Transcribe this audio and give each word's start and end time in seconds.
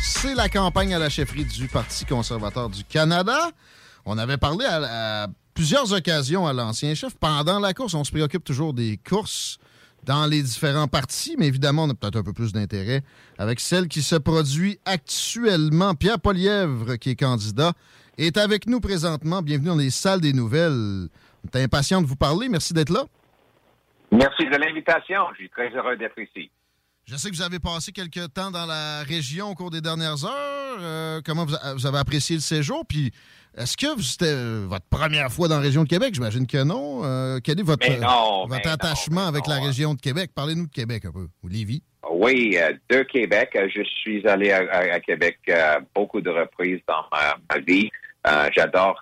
C'est 0.00 0.34
la 0.34 0.48
campagne 0.48 0.94
à 0.94 0.98
la 0.98 1.08
chefferie 1.08 1.44
du 1.44 1.68
Parti 1.68 2.04
conservateur 2.04 2.68
du 2.68 2.84
Canada. 2.84 3.50
On 4.04 4.18
avait 4.18 4.36
parlé 4.36 4.64
à, 4.64 5.26
plusieurs 5.54 5.92
occasions 5.92 6.46
à 6.46 6.52
l'ancien 6.52 6.94
chef. 6.94 7.16
Pendant 7.18 7.58
la 7.58 7.74
course, 7.74 7.94
on 7.94 8.04
se 8.04 8.12
préoccupe 8.12 8.44
toujours 8.44 8.72
des 8.72 8.98
courses 8.98 9.58
dans 10.04 10.26
les 10.26 10.42
différents 10.42 10.86
partis, 10.86 11.34
mais 11.38 11.46
évidemment, 11.46 11.84
on 11.84 11.90
a 11.90 11.94
peut-être 11.94 12.16
un 12.16 12.22
peu 12.22 12.32
plus 12.32 12.52
d'intérêt 12.52 13.02
avec 13.38 13.58
celle 13.60 13.88
qui 13.88 14.02
se 14.02 14.16
produit 14.16 14.78
actuellement. 14.84 15.94
Pierre 15.94 16.20
Polièvre, 16.20 16.96
qui 16.98 17.10
est 17.10 17.16
candidat, 17.16 17.72
est 18.16 18.36
avec 18.36 18.66
nous 18.66 18.80
présentement. 18.80 19.42
Bienvenue 19.42 19.68
dans 19.68 19.76
les 19.76 19.90
salles 19.90 20.20
des 20.20 20.32
nouvelles. 20.32 21.08
On 21.44 21.58
est 21.58 21.62
impatient 21.64 22.00
de 22.00 22.06
vous 22.06 22.16
parler. 22.16 22.48
Merci 22.48 22.72
d'être 22.72 22.90
là. 22.90 23.04
Merci 24.12 24.44
de 24.44 24.56
l'invitation. 24.56 25.22
Je 25.32 25.36
suis 25.38 25.50
très 25.50 25.70
heureux 25.70 25.96
d'être 25.96 26.18
ici. 26.18 26.50
Je 27.08 27.14
sais 27.14 27.30
que 27.30 27.36
vous 27.36 27.42
avez 27.42 27.60
passé 27.60 27.92
quelques 27.92 28.34
temps 28.34 28.50
dans 28.50 28.66
la 28.66 29.04
région 29.04 29.50
au 29.50 29.54
cours 29.54 29.70
des 29.70 29.80
dernières 29.80 30.24
heures. 30.24 30.78
Euh, 30.80 31.20
comment 31.24 31.44
vous, 31.46 31.54
a- 31.54 31.74
vous 31.74 31.86
avez 31.86 31.98
apprécié 31.98 32.34
le 32.34 32.42
séjour? 32.42 32.84
Puis, 32.84 33.12
est-ce 33.56 33.76
que 33.76 34.02
c'était 34.02 34.24
euh, 34.26 34.66
votre 34.68 34.86
première 34.90 35.30
fois 35.30 35.46
dans 35.46 35.54
la 35.54 35.60
région 35.62 35.84
de 35.84 35.88
Québec? 35.88 36.14
J'imagine 36.14 36.48
que 36.48 36.64
non. 36.64 37.04
Euh, 37.04 37.38
quel 37.44 37.60
est 37.60 37.62
votre, 37.62 37.88
non, 38.00 38.48
attachement 38.50 39.20
non, 39.20 39.26
avec 39.28 39.46
non, 39.46 39.54
la 39.54 39.60
hein. 39.60 39.66
région 39.66 39.94
de 39.94 40.00
Québec? 40.00 40.32
Parlez-nous 40.34 40.66
de 40.66 40.72
Québec 40.72 41.04
un 41.04 41.12
peu, 41.12 41.28
ou 41.44 41.48
Lévis. 41.48 41.84
Oui, 42.10 42.58
euh, 42.60 42.72
de 42.90 43.04
Québec. 43.04 43.50
Je 43.54 43.84
suis 43.84 44.26
allé 44.26 44.50
à, 44.50 44.62
à- 44.68 44.94
à 44.94 44.98
Québec 44.98 45.38
beaucoup 45.94 46.20
de 46.20 46.30
reprises 46.30 46.80
dans 46.88 47.04
ma, 47.12 47.36
ma 47.54 47.60
vie. 47.60 47.88
J'adore 48.56 48.98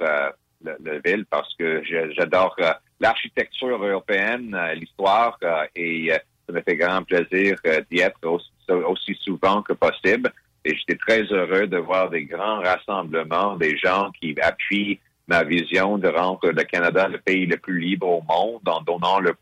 le, 0.62 0.76
le 0.84 1.00
ville 1.02 1.24
parce 1.30 1.48
que 1.58 1.82
j'adore 2.18 2.54
l'architecture 3.00 3.82
européenne, 3.82 4.54
l'histoire, 4.74 5.38
et 5.74 6.12
ça 6.46 6.52
me 6.52 6.62
fait 6.62 6.76
grand 6.76 7.02
plaisir 7.02 7.56
euh, 7.66 7.80
d'y 7.90 8.00
être 8.00 8.18
aussi, 8.24 9.14
souvent 9.20 9.62
que 9.62 9.72
possible. 9.72 10.32
Et 10.64 10.74
j'étais 10.76 10.96
très 10.96 11.22
heureux 11.24 11.66
de 11.66 11.76
voir 11.76 12.10
des 12.10 12.24
grands 12.24 12.60
rassemblements, 12.60 13.56
des 13.56 13.76
gens 13.76 14.10
qui 14.20 14.34
appuient 14.40 14.98
ma 15.28 15.42
vision 15.44 15.98
de 15.98 16.08
rendre 16.08 16.50
le 16.50 16.64
Canada 16.64 17.08
le 17.08 17.18
pays 17.18 17.46
le 17.46 17.56
plus 17.56 17.80
libre 17.80 18.08
au 18.08 18.22
monde 18.22 18.62
en 18.66 18.80
donnant 18.82 19.20
le 19.20 19.34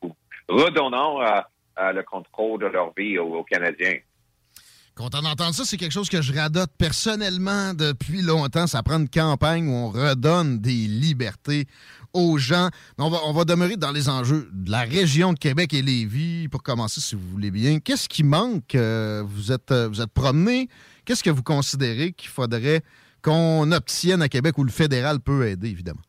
redonnant 0.48 1.20
euh, 1.20 1.92
le 1.92 2.02
contrôle 2.02 2.60
de 2.60 2.66
leur 2.66 2.92
vie 2.96 3.18
aux, 3.18 3.34
aux 3.34 3.44
Canadiens. 3.44 3.98
Content 4.94 5.22
d'entendre 5.22 5.54
ça, 5.54 5.64
c'est 5.64 5.78
quelque 5.78 5.92
chose 5.92 6.10
que 6.10 6.20
je 6.20 6.34
radote 6.34 6.70
personnellement 6.76 7.72
depuis 7.72 8.20
longtemps. 8.20 8.66
Ça 8.66 8.82
prend 8.82 8.98
une 8.98 9.08
campagne 9.08 9.66
où 9.66 9.72
on 9.72 9.88
redonne 9.88 10.58
des 10.58 10.86
libertés 10.86 11.66
aux 12.12 12.38
gens. 12.38 12.68
Mais 12.98 13.04
on 13.04 13.10
va, 13.10 13.18
on 13.26 13.32
va 13.32 13.44
demeurer 13.44 13.76
dans 13.76 13.92
les 13.92 14.08
enjeux 14.08 14.48
de 14.52 14.70
la 14.70 14.82
région 14.82 15.32
de 15.32 15.38
Québec 15.38 15.72
et 15.74 15.82
Lévis 15.82 16.48
pour 16.48 16.62
commencer, 16.62 17.00
si 17.00 17.14
vous 17.14 17.28
voulez 17.28 17.50
bien. 17.50 17.78
Qu'est-ce 17.78 18.08
qui 18.08 18.24
manque? 18.24 18.74
Euh, 18.74 19.22
vous 19.24 19.52
êtes, 19.52 19.70
euh, 19.70 19.88
vous 19.88 20.00
êtes 20.00 20.12
promené. 20.12 20.68
Qu'est-ce 21.04 21.24
que 21.24 21.30
vous 21.30 21.42
considérez 21.42 22.12
qu'il 22.12 22.30
faudrait 22.30 22.82
qu'on 23.22 23.70
obtienne 23.72 24.22
à 24.22 24.28
Québec 24.28 24.58
où 24.58 24.64
le 24.64 24.70
fédéral 24.70 25.20
peut 25.20 25.46
aider, 25.46 25.68
évidemment? 25.68 26.02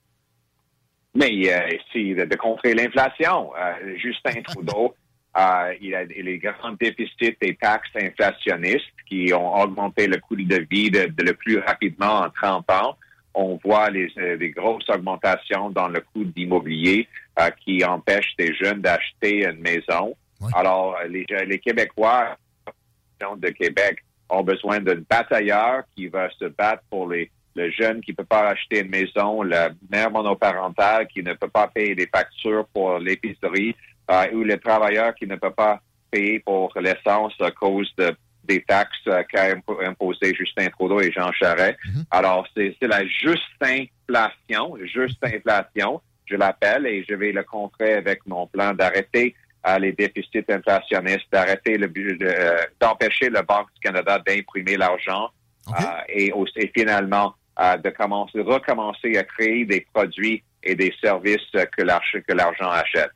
Mais 1.16 1.32
euh, 1.48 1.78
c'est 1.92 2.14
de, 2.16 2.26
de 2.26 2.36
contrer 2.36 2.74
l'inflation. 2.74 3.52
Euh, 3.56 3.96
Justin 3.98 4.42
Trudeau, 4.48 4.96
euh, 5.38 5.74
il 5.82 5.96
a 5.96 6.04
les 6.06 6.40
grands 6.40 6.74
déficits 6.74 7.38
des 7.42 7.56
taxes 7.56 7.90
inflationnistes 7.96 8.86
qui 9.08 9.32
ont 9.34 9.56
augmenté 9.56 10.08
le 10.08 10.18
coût 10.18 10.36
de 10.36 10.68
vie 10.70 10.90
de, 10.90 11.06
de 11.06 11.24
le 11.24 11.34
plus 11.34 11.60
rapidement 11.60 12.22
en 12.22 12.30
30 12.30 12.72
ans. 12.72 12.98
On 13.34 13.60
voit 13.64 13.90
les, 13.90 14.12
euh, 14.18 14.38
des 14.38 14.52
grosses 14.52 14.88
augmentations 14.90 15.70
dans 15.70 15.88
le 15.88 16.02
coût 16.02 16.24
d'immobilier 16.24 17.08
euh, 17.40 17.50
qui 17.64 17.84
empêchent 17.84 18.36
des 18.38 18.54
jeunes 18.56 18.82
d'acheter 18.82 19.46
une 19.46 19.60
maison. 19.60 20.16
Ouais. 20.40 20.52
Alors, 20.54 20.98
les, 21.10 21.26
les 21.48 21.60
Québécois 21.60 22.38
de 23.38 23.50
Québec 23.50 24.04
ont 24.30 24.44
besoin 24.44 24.80
d'un 24.80 25.02
batailleur 25.10 25.84
qui 25.96 26.08
va 26.08 26.30
se 26.32 26.46
battre 26.46 26.84
pour 26.90 27.10
les 27.10 27.32
le 27.56 27.70
jeune 27.72 28.02
qui 28.02 28.14
peut 28.14 28.24
pas 28.24 28.50
acheter 28.50 28.82
une 28.82 28.90
maison, 28.90 29.44
la 29.44 29.70
mère 29.90 30.12
monoparentale 30.12 31.08
qui 31.08 31.22
ne 31.22 31.34
peut 31.34 31.50
pas 31.50 31.68
payer 31.68 31.96
des 31.96 32.08
factures 32.08 32.66
pour 32.74 32.98
l'épicerie, 33.00 33.76
euh, 34.10 34.32
ou 34.34 34.44
le 34.44 34.58
travailleur 34.58 35.14
qui 35.16 35.28
ne 35.28 35.36
peut 35.36 35.52
pas 35.52 35.80
payer 36.10 36.40
pour 36.40 36.74
l'essence 36.80 37.34
à 37.40 37.52
cause 37.52 37.92
de, 37.98 38.16
des 38.44 38.62
taxes 38.62 39.08
euh, 39.08 39.24
qu'a 39.24 39.56
impo- 39.56 39.84
imposé 39.86 40.34
Justin 40.36 40.68
Trudeau 40.70 41.00
et 41.02 41.12
Jean 41.12 41.32
Charest. 41.32 41.78
Mhm. 41.86 42.06
Alors, 42.12 42.48
c'est 42.56 42.76
la 42.82 43.06
juste 43.06 43.44
inflation, 43.62 44.78
juste 44.84 45.24
inflation, 45.24 46.02
je 46.26 46.36
l'appelle, 46.36 46.86
et 46.86 47.06
je 47.08 47.16
vais 47.16 47.32
le 47.32 47.44
contrer 47.44 47.94
avec 47.94 48.26
mon 48.26 48.48
plan 48.48 48.74
d'arrêter 48.74 49.36
euh, 49.68 49.80
les 49.80 49.94
déficits 49.94 50.46
inflationnistes, 50.50 51.28
d'arrêter 51.32 51.78
le 51.78 51.88
de, 51.88 52.18
euh, 52.26 52.58
d'empêcher 52.80 53.30
le 53.30 53.42
Banque 53.42 53.68
du 53.76 53.80
Canada 53.82 54.22
d'imprimer 54.26 54.78
l'argent 54.78 55.30
euh, 55.70 55.74
et, 56.10 56.32
aussi, 56.34 56.54
et 56.58 56.72
finalement 56.76 57.34
euh, 57.60 57.78
de 57.78 57.90
commencer, 57.90 58.42
recommencer 58.42 59.18
à 59.18 59.24
créer 59.24 59.66
des 59.66 59.86
produits 59.94 60.44
et 60.62 60.76
des 60.76 60.94
services 61.02 61.52
que 61.52 62.34
l'argent 62.34 62.70
achète. 62.70 63.12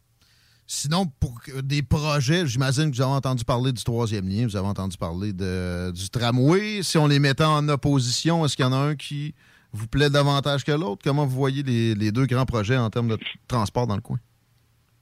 Sinon, 0.70 1.06
pour 1.22 1.40
des 1.64 1.82
projets, 1.82 2.46
j'imagine 2.46 2.92
que 2.92 2.98
vous 2.98 3.02
avez 3.02 3.14
entendu 3.14 3.46
parler 3.46 3.72
du 3.72 3.82
troisième 3.86 4.28
lien, 4.28 4.46
vous 4.46 4.58
avez 4.58 4.68
entendu 4.68 4.98
parler 4.98 5.32
de, 5.32 5.92
du 5.92 6.10
tramway. 6.10 6.84
Si 6.84 6.98
on 6.98 7.08
les 7.08 7.20
mettait 7.20 7.46
en 7.46 7.70
opposition, 7.70 8.44
est-ce 8.44 8.58
qu'il 8.58 8.66
y 8.66 8.68
en 8.68 8.74
a 8.74 8.78
un 8.78 8.96
qui 8.96 9.34
vous 9.72 9.88
plaît 9.88 10.10
davantage 10.10 10.66
que 10.66 10.74
l'autre? 10.74 11.02
Comment 11.04 11.26
vous 11.26 11.38
voyez 11.38 11.64
les, 11.64 11.96
les 11.96 12.12
deux 12.12 12.26
grands 12.26 12.46
projets 12.46 12.76
en 12.76 12.90
termes 12.90 13.08
de 13.08 13.18
transport 13.48 13.88
dans 13.88 13.96
le 13.96 14.02
coin? 14.02 14.20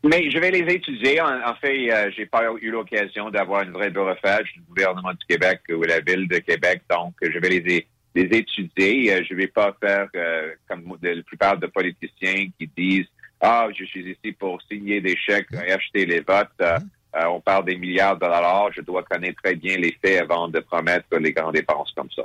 Mais 0.04 0.30
je 0.30 0.38
vais 0.38 0.52
les 0.52 0.72
étudier. 0.72 1.20
En, 1.20 1.56
fait, 1.56 1.92
euh, 1.92 2.12
j'ai 2.16 2.28
pas 2.28 2.44
eu 2.62 2.70
l'occasion 2.70 3.32
d'avoir 3.32 3.64
une 3.64 3.72
vraie 3.72 3.90
bureaucrage 3.90 4.54
du 4.54 4.62
gouvernement 4.62 5.14
du 5.14 5.26
Québec 5.28 5.62
ou 5.76 5.82
la 5.82 6.00
ville 6.00 6.28
de 6.28 6.38
Québec, 6.38 6.84
donc 6.88 7.16
je 7.24 7.40
vais 7.40 7.50
les, 7.50 7.88
les 8.14 8.38
étudier. 8.38 9.14
Euh, 9.16 9.24
Je 9.28 9.34
vais 9.34 9.48
pas 9.48 9.76
faire 9.82 10.08
euh, 10.16 10.52
comme 10.70 10.96
la 11.02 11.24
plupart 11.24 11.58
de 11.58 11.66
politiciens 11.66 12.50
qui 12.60 12.70
disent 12.78 13.08
ah 13.42 13.68
je 13.78 13.86
suis 13.86 14.12
ici 14.12 14.32
pour 14.32 14.62
signer 14.64 15.02
des 15.02 15.16
chèques 15.18 15.52
et 15.54 15.72
acheter 15.72 16.06
les 16.06 16.22
votes. 16.22 16.50
Euh, 16.62 16.80
euh, 17.16 17.26
on 17.28 17.40
parle 17.40 17.66
des 17.66 17.78
milliards 17.78 18.16
de 18.16 18.22
dollars. 18.22 18.72
Je 18.74 18.82
dois 18.82 19.04
connaître 19.04 19.42
très 19.42 19.56
bien 19.56 19.78
les 19.78 19.98
faits 20.04 20.22
avant 20.22 20.48
de 20.50 20.60
promettre 20.60 21.16
les 21.18 21.32
grandes 21.32 21.54
dépenses 21.54 21.92
comme 21.96 22.10
ça. 22.16 22.24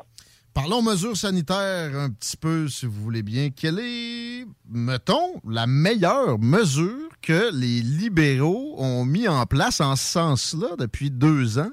Parlons 0.52 0.82
mesures 0.82 1.16
sanitaires 1.16 1.94
un 1.94 2.10
petit 2.10 2.36
peu, 2.36 2.66
si 2.68 2.86
vous 2.86 3.00
voulez 3.00 3.22
bien. 3.22 3.50
Quelle 3.50 3.78
est, 3.78 4.46
mettons, 4.68 5.40
la 5.48 5.68
meilleure 5.68 6.40
mesure 6.40 7.08
que 7.22 7.54
les 7.54 7.82
libéraux 7.82 8.74
ont 8.78 9.04
mis 9.04 9.28
en 9.28 9.46
place 9.46 9.80
en 9.80 9.94
ce 9.94 10.04
sens-là 10.04 10.74
depuis 10.76 11.10
deux 11.10 11.60
ans? 11.60 11.70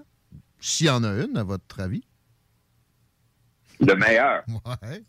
S'il 0.60 0.88
y 0.88 0.90
en 0.90 1.04
a 1.04 1.12
une, 1.14 1.38
à 1.38 1.44
votre 1.44 1.80
avis? 1.80 2.04
Le 3.80 3.96
meilleur. 3.96 4.44
Ouais. 4.48 5.04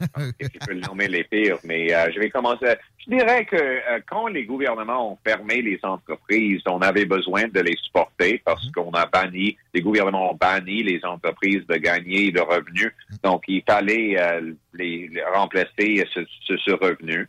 Tu 0.40 0.58
peux 0.58 0.74
le 0.74 0.80
nommer 0.80 1.08
les 1.08 1.24
pires, 1.24 1.58
mais 1.64 1.92
euh, 1.94 2.10
je 2.14 2.20
vais 2.20 2.30
commencer. 2.30 2.74
Je 2.98 3.16
dirais 3.16 3.44
que 3.44 3.56
euh, 3.56 4.00
quand 4.08 4.26
les 4.28 4.44
gouvernements 4.44 5.12
ont 5.12 5.18
fermé 5.24 5.62
les 5.62 5.78
entreprises, 5.82 6.62
on 6.66 6.80
avait 6.80 7.06
besoin 7.06 7.48
de 7.48 7.60
les 7.60 7.76
supporter 7.76 8.42
parce 8.44 8.70
qu'on 8.72 8.90
a 8.90 9.06
banni, 9.06 9.56
les 9.72 9.80
gouvernements 9.80 10.32
ont 10.32 10.36
banni 10.36 10.82
les 10.82 11.04
entreprises 11.04 11.66
de 11.66 11.76
gagner 11.76 12.30
le 12.30 12.42
revenu. 12.42 12.94
Donc, 13.22 13.44
il 13.48 13.62
fallait 13.66 14.20
euh, 14.20 14.52
les, 14.74 15.08
les 15.08 15.22
remplacer 15.24 16.04
ce, 16.12 16.20
ce, 16.46 16.56
ce 16.56 16.70
revenu. 16.72 17.28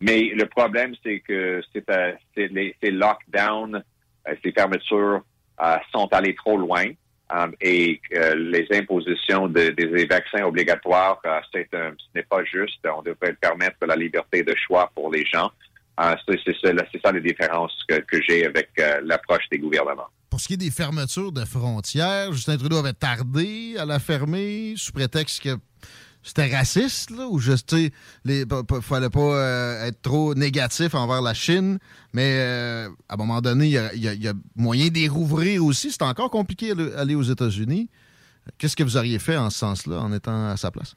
Mais 0.00 0.30
le 0.34 0.46
problème, 0.46 0.94
c'est 1.02 1.20
que 1.20 1.60
c'est, 1.72 1.84
les, 2.36 2.74
ces 2.82 2.90
lockdowns, 2.90 3.82
ces 4.44 4.52
fermetures 4.52 5.22
sont 5.92 6.06
allées 6.12 6.36
trop 6.36 6.56
loin. 6.56 6.84
Um, 7.30 7.52
et 7.60 8.00
les 8.10 8.66
impositions 8.72 9.48
de, 9.48 9.68
des 9.68 10.06
vaccins 10.06 10.44
obligatoires, 10.44 11.20
c'est 11.52 11.68
ce 11.70 11.92
n'est 12.14 12.22
pas 12.22 12.42
juste. 12.44 12.78
On 12.84 13.02
devrait 13.02 13.34
permettre 13.34 13.84
la 13.86 13.96
liberté 13.96 14.42
de 14.42 14.54
choix 14.66 14.90
pour 14.94 15.12
les 15.12 15.26
gens. 15.26 15.50
c'est 15.98 16.38
ça, 16.62 16.72
ça 17.04 17.12
la 17.12 17.20
différence 17.20 17.72
que, 17.86 17.96
que 17.96 18.22
j'ai 18.26 18.46
avec 18.46 18.70
l'approche 19.02 19.46
des 19.50 19.58
gouvernements. 19.58 20.08
Pour 20.30 20.40
ce 20.40 20.48
qui 20.48 20.54
est 20.54 20.58
des 20.58 20.70
fermetures 20.70 21.32
de 21.32 21.44
frontières, 21.44 22.32
Justin 22.32 22.56
Trudeau 22.56 22.78
avait 22.78 22.92
tardé 22.92 23.76
à 23.78 23.84
la 23.84 23.98
fermer 23.98 24.74
sous 24.76 24.92
prétexte 24.92 25.42
que 25.42 25.56
c'était 26.22 26.54
raciste, 26.54 27.10
là, 27.10 27.26
ou 27.26 27.38
juste, 27.38 27.72
il 27.72 27.90
ne 28.24 28.80
fallait 28.82 29.08
pas 29.08 29.20
euh, 29.20 29.86
être 29.86 30.02
trop 30.02 30.34
négatif 30.34 30.94
envers 30.94 31.22
la 31.22 31.32
Chine, 31.32 31.78
mais 32.12 32.38
euh, 32.38 32.88
à 33.08 33.14
un 33.14 33.16
moment 33.16 33.40
donné, 33.40 33.66
il 33.66 34.02
y, 34.02 34.28
a, 34.28 34.32
moyen 34.56 34.88
d'y 34.88 35.08
rouvrir 35.08 35.64
aussi. 35.64 35.90
C'est 35.90 36.02
encore 36.02 36.30
compliqué 36.30 36.74
d'aller 36.74 37.14
aux 37.14 37.22
États-Unis. 37.22 37.88
Qu'est-ce 38.58 38.76
que 38.76 38.82
vous 38.82 38.96
auriez 38.96 39.18
fait 39.18 39.36
en 39.36 39.50
ce 39.50 39.58
sens-là, 39.58 40.00
en 40.00 40.12
étant 40.12 40.48
à 40.48 40.56
sa 40.56 40.70
place? 40.70 40.96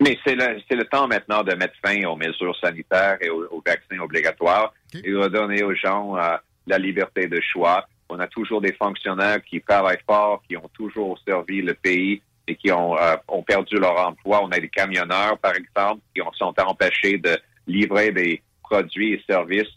Mais 0.00 0.16
c'est 0.24 0.36
le, 0.36 0.60
le, 0.70 0.84
temps 0.84 1.08
maintenant 1.08 1.42
de 1.42 1.54
mettre 1.54 1.74
fin 1.84 2.04
aux 2.04 2.16
mesures 2.16 2.56
sanitaires 2.62 3.18
et 3.20 3.30
aux, 3.30 3.62
vaccins 3.66 3.98
obligatoires 3.98 4.72
et 4.94 5.10
de 5.10 5.16
redonner 5.16 5.64
aux 5.64 5.74
gens 5.74 6.16
euh, 6.16 6.36
la 6.66 6.78
liberté 6.78 7.26
de 7.26 7.40
choix. 7.40 7.88
On 8.08 8.20
a 8.20 8.28
toujours 8.28 8.60
des 8.60 8.72
fonctionnaires 8.72 9.42
qui 9.42 9.60
travaillent 9.60 9.98
fort, 10.06 10.42
qui 10.48 10.56
ont 10.56 10.70
toujours 10.72 11.18
servi 11.26 11.62
le 11.62 11.74
pays 11.74 12.22
et 12.48 12.56
qui 12.56 12.72
ont, 12.72 12.96
euh, 12.96 13.16
ont 13.28 13.42
perdu 13.42 13.76
leur 13.76 13.98
emploi. 14.06 14.42
On 14.42 14.50
a 14.50 14.58
des 14.58 14.68
camionneurs, 14.68 15.38
par 15.38 15.54
exemple, 15.54 16.00
qui 16.14 16.22
ont, 16.22 16.32
sont 16.32 16.54
empêchés 16.58 17.18
de 17.18 17.38
livrer 17.66 18.10
des 18.12 18.42
produits 18.62 19.14
et 19.14 19.22
services 19.28 19.74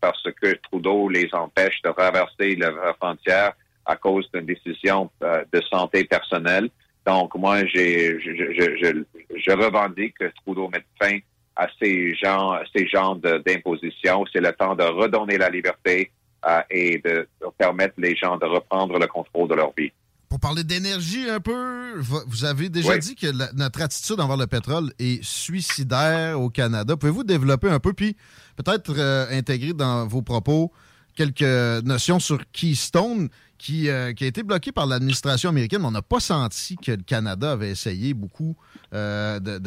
parce 0.00 0.22
que 0.40 0.54
Trudeau 0.70 1.08
les 1.08 1.28
empêche 1.32 1.80
de 1.82 1.90
traverser 1.90 2.56
la 2.56 2.94
frontière 2.94 3.52
à 3.86 3.96
cause 3.96 4.28
d'une 4.32 4.46
décision 4.46 5.10
euh, 5.22 5.44
de 5.52 5.60
santé 5.62 6.04
personnelle. 6.04 6.70
Donc, 7.06 7.34
moi, 7.34 7.64
j'ai, 7.66 8.20
je, 8.20 8.30
je, 8.32 9.04
je, 9.36 9.50
revendique 9.52 10.14
que 10.18 10.30
Trudeau 10.44 10.68
mette 10.68 10.86
fin 11.00 11.18
à 11.56 11.66
ces 11.80 12.14
gens, 12.14 12.56
ces 12.74 12.86
genres 12.86 13.16
d'imposition. 13.16 14.24
C'est 14.32 14.40
le 14.40 14.52
temps 14.52 14.74
de 14.74 14.84
redonner 14.84 15.36
la 15.36 15.48
liberté 15.48 16.12
euh, 16.46 16.60
et 16.70 16.98
de 16.98 17.28
permettre 17.58 17.94
les 17.98 18.14
gens 18.14 18.36
de 18.36 18.46
reprendre 18.46 18.98
le 18.98 19.06
contrôle 19.06 19.48
de 19.48 19.54
leur 19.54 19.72
vie. 19.76 19.92
Pour 20.32 20.40
parler 20.40 20.64
d'énergie 20.64 21.28
un 21.28 21.40
peu, 21.40 22.00
vous 22.00 22.46
avez 22.46 22.70
déjà 22.70 22.96
dit 22.96 23.14
que 23.16 23.26
notre 23.54 23.82
attitude 23.82 24.18
envers 24.18 24.38
le 24.38 24.46
pétrole 24.46 24.90
est 24.98 25.22
suicidaire 25.22 26.40
au 26.40 26.48
Canada. 26.48 26.96
Pouvez-vous 26.96 27.22
développer 27.22 27.68
un 27.68 27.78
peu, 27.78 27.92
puis 27.92 28.16
peut-être 28.56 28.94
euh, 28.96 29.26
intégrer 29.30 29.74
dans 29.74 30.06
vos 30.06 30.22
propos 30.22 30.72
quelques 31.14 31.42
notions 31.84 32.18
sur 32.18 32.38
Keystone, 32.50 33.28
qui, 33.58 33.90
euh, 33.90 34.14
qui 34.14 34.24
a 34.24 34.26
été 34.26 34.42
bloqué 34.42 34.72
par 34.72 34.86
l'administration 34.86 35.50
américaine, 35.50 35.82
mais 35.82 35.88
on 35.88 35.90
n'a 35.90 36.00
pas 36.00 36.18
senti 36.18 36.76
que 36.78 36.92
le 36.92 37.02
Canada 37.02 37.52
avait 37.52 37.70
essayé 37.70 38.14
beaucoup 38.14 38.56
euh, 38.94 39.38
de, 39.38 39.58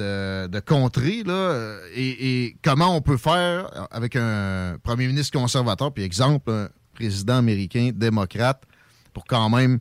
de, 0.48 0.60
contrer. 0.62 1.22
Là, 1.22 1.78
et, 1.94 2.44
et, 2.44 2.58
comment 2.64 2.98
on 2.98 3.02
peut 3.02 3.18
faire 3.18 3.88
avec 3.92 4.16
un 4.16 4.78
premier 4.82 5.06
ministre 5.06 5.38
conservateur, 5.38 5.94
puis 5.94 6.04
exemple, 6.04 6.50
un 6.50 6.70
président 6.96 7.38
américain 7.38 7.92
démocrate, 7.94 8.64
pour 9.14 9.26
quand 9.26 9.48
même 9.52 9.80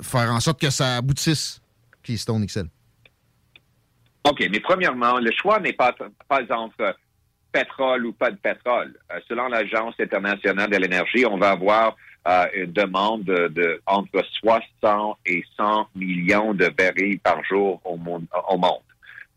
faire 0.00 0.30
en 0.30 0.40
sorte 0.40 0.60
que 0.60 0.70
ça 0.70 0.96
aboutisse, 0.96 1.60
Keystone 2.02 2.46
XL? 2.46 2.66
OK, 4.24 4.46
mais 4.50 4.60
premièrement, 4.60 5.18
le 5.18 5.30
choix 5.32 5.58
n'est 5.58 5.72
pas, 5.72 5.94
pas 6.28 6.40
entre 6.50 6.96
pétrole 7.50 8.06
ou 8.06 8.12
pas 8.12 8.30
de 8.30 8.36
pétrole. 8.36 8.94
Euh, 9.10 9.20
selon 9.28 9.48
l'Agence 9.48 9.94
internationale 10.00 10.70
de 10.70 10.76
l'énergie, 10.76 11.26
on 11.26 11.36
va 11.36 11.50
avoir 11.50 11.96
euh, 12.26 12.46
une 12.54 12.72
demande 12.72 13.24
de, 13.24 13.82
entre 13.86 14.24
60 14.40 15.18
et 15.26 15.44
100 15.56 15.88
millions 15.94 16.54
de 16.54 16.68
barils 16.68 17.18
par 17.18 17.42
jour 17.44 17.80
au 17.84 17.96
monde. 17.96 18.26
Au 18.48 18.56
monde. 18.56 18.80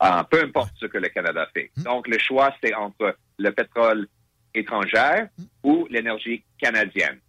Euh, 0.03 0.23
peu 0.29 0.43
importe 0.43 0.73
ce 0.79 0.85
que 0.85 0.97
le 0.97 1.09
Canada 1.09 1.47
fait. 1.53 1.71
Hmm. 1.77 1.83
Donc, 1.83 2.07
le 2.07 2.19
choix, 2.19 2.53
c'est 2.63 2.73
entre 2.73 3.17
le 3.37 3.51
pétrole 3.51 4.07
étranger 4.53 5.25
hmm. 5.37 5.43
ou 5.63 5.87
l'énergie 5.89 6.43
canadienne 6.59 7.19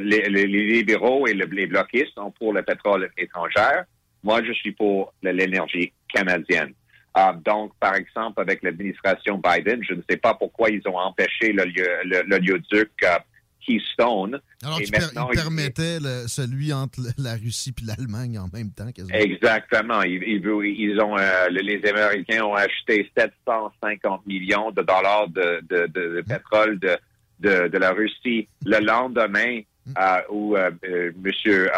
les, 0.00 0.46
libéraux 0.46 1.26
et 1.26 1.34
les 1.34 1.66
bloquistes 1.66 2.14
sont 2.14 2.30
pour 2.32 2.52
le 2.52 2.62
pétrole 2.62 3.10
étranger. 3.16 3.82
Moi, 4.22 4.42
je 4.44 4.52
suis 4.52 4.72
pour 4.72 5.12
l'énergie 5.22 5.92
canadienne. 6.12 6.72
Ah, 7.14 7.34
donc, 7.44 7.72
par 7.80 7.94
exemple, 7.94 8.40
avec 8.40 8.62
l'administration 8.62 9.40
Biden, 9.42 9.82
je 9.82 9.94
ne 9.94 10.02
sais 10.08 10.16
pas 10.16 10.34
pourquoi 10.34 10.70
ils 10.70 10.82
ont 10.86 10.98
empêché 10.98 11.52
le, 11.52 11.64
le, 12.04 12.34
euh, 12.34 13.18
Keystone. 13.64 14.40
Alors, 14.62 14.80
et 14.80 14.84
ils 14.84 15.34
permettaient 15.34 15.98
celui 16.26 16.72
entre 16.72 17.00
la 17.18 17.34
Russie 17.34 17.74
et 17.82 17.84
l'Allemagne 17.84 18.38
en 18.38 18.48
même 18.52 18.70
temps. 18.70 18.86
Exactement. 19.12 20.02
Ils, 20.02 20.22
ils, 20.22 21.00
ont, 21.00 21.18
euh, 21.18 21.48
les 21.50 21.80
Américains 21.88 22.44
ont 22.44 22.54
acheté 22.54 23.10
750 23.16 24.26
millions 24.26 24.70
de 24.70 24.82
dollars 24.82 25.28
de, 25.28 25.60
de 25.68 26.18
hein? 26.18 26.22
pétrole 26.26 26.78
de, 26.78 26.96
de, 27.40 27.68
de 27.68 27.78
la 27.78 27.92
Russie 27.92 28.48
le 28.64 28.78
lendemain 28.84 29.60
mm. 29.86 29.92
euh, 29.98 30.20
où 30.30 30.56
euh, 30.56 30.70
euh, 30.84 31.12
M. 31.24 31.68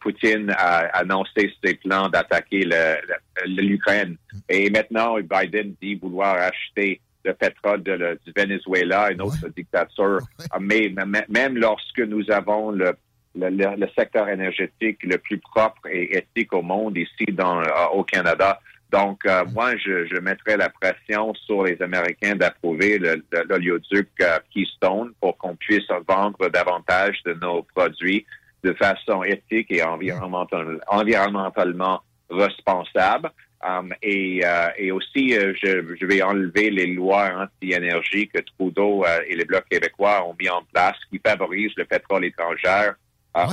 Poutine 0.00 0.54
a 0.56 0.86
annoncé 0.98 1.52
ses 1.62 1.74
plans 1.74 2.08
d'attaquer 2.08 2.68
l'Ukraine. 3.46 4.16
Mm. 4.32 4.38
Et 4.48 4.70
maintenant, 4.70 5.16
Biden 5.18 5.74
dit 5.80 5.96
vouloir 5.96 6.36
acheter 6.36 7.00
le 7.24 7.32
pétrole 7.32 7.82
de 7.82 8.18
du 8.24 8.32
Venezuela, 8.36 9.10
une 9.10 9.22
autre 9.22 9.48
dictature. 9.56 10.18
Mais, 10.60 10.92
même 11.28 11.56
lorsque 11.56 12.00
nous 12.00 12.30
avons 12.30 12.70
le, 12.70 12.94
le, 13.34 13.86
secteur 13.98 14.28
énergétique 14.28 15.02
le 15.02 15.16
plus 15.16 15.38
propre 15.38 15.88
et 15.90 16.18
éthique 16.18 16.52
au 16.52 16.60
monde 16.60 16.98
ici 16.98 17.24
dans, 17.32 17.62
au 17.94 18.04
Canada, 18.04 18.60
donc, 18.92 19.26
euh, 19.26 19.44
moi, 19.52 19.76
je, 19.76 20.06
je, 20.06 20.20
mettrais 20.20 20.56
la 20.56 20.68
pression 20.68 21.34
sur 21.34 21.64
les 21.64 21.80
Américains 21.82 22.36
d'approuver 22.36 22.98
l'oléoduc 22.98 24.08
euh, 24.20 24.38
Keystone 24.52 25.12
pour 25.20 25.36
qu'on 25.36 25.56
puisse 25.56 25.88
vendre 26.08 26.48
davantage 26.48 27.20
de 27.24 27.34
nos 27.34 27.62
produits 27.62 28.24
de 28.62 28.72
façon 28.74 29.24
éthique 29.24 29.66
et 29.70 29.82
environnementalement 29.82 32.02
responsable. 32.30 33.30
Um, 33.66 33.94
et, 34.02 34.42
euh, 34.44 34.68
et, 34.76 34.92
aussi, 34.92 35.30
je, 35.30 35.96
je, 35.98 36.06
vais 36.06 36.22
enlever 36.22 36.70
les 36.70 36.86
lois 36.86 37.30
anti-énergie 37.34 38.28
que 38.28 38.40
Trudeau 38.40 39.04
et 39.26 39.34
les 39.34 39.46
Blocs 39.46 39.68
québécois 39.70 40.22
ont 40.26 40.36
mis 40.38 40.50
en 40.50 40.62
place 40.72 40.96
qui 41.10 41.18
favorisent 41.18 41.74
le 41.76 41.86
pétrole 41.86 42.26
étranger. 42.26 42.90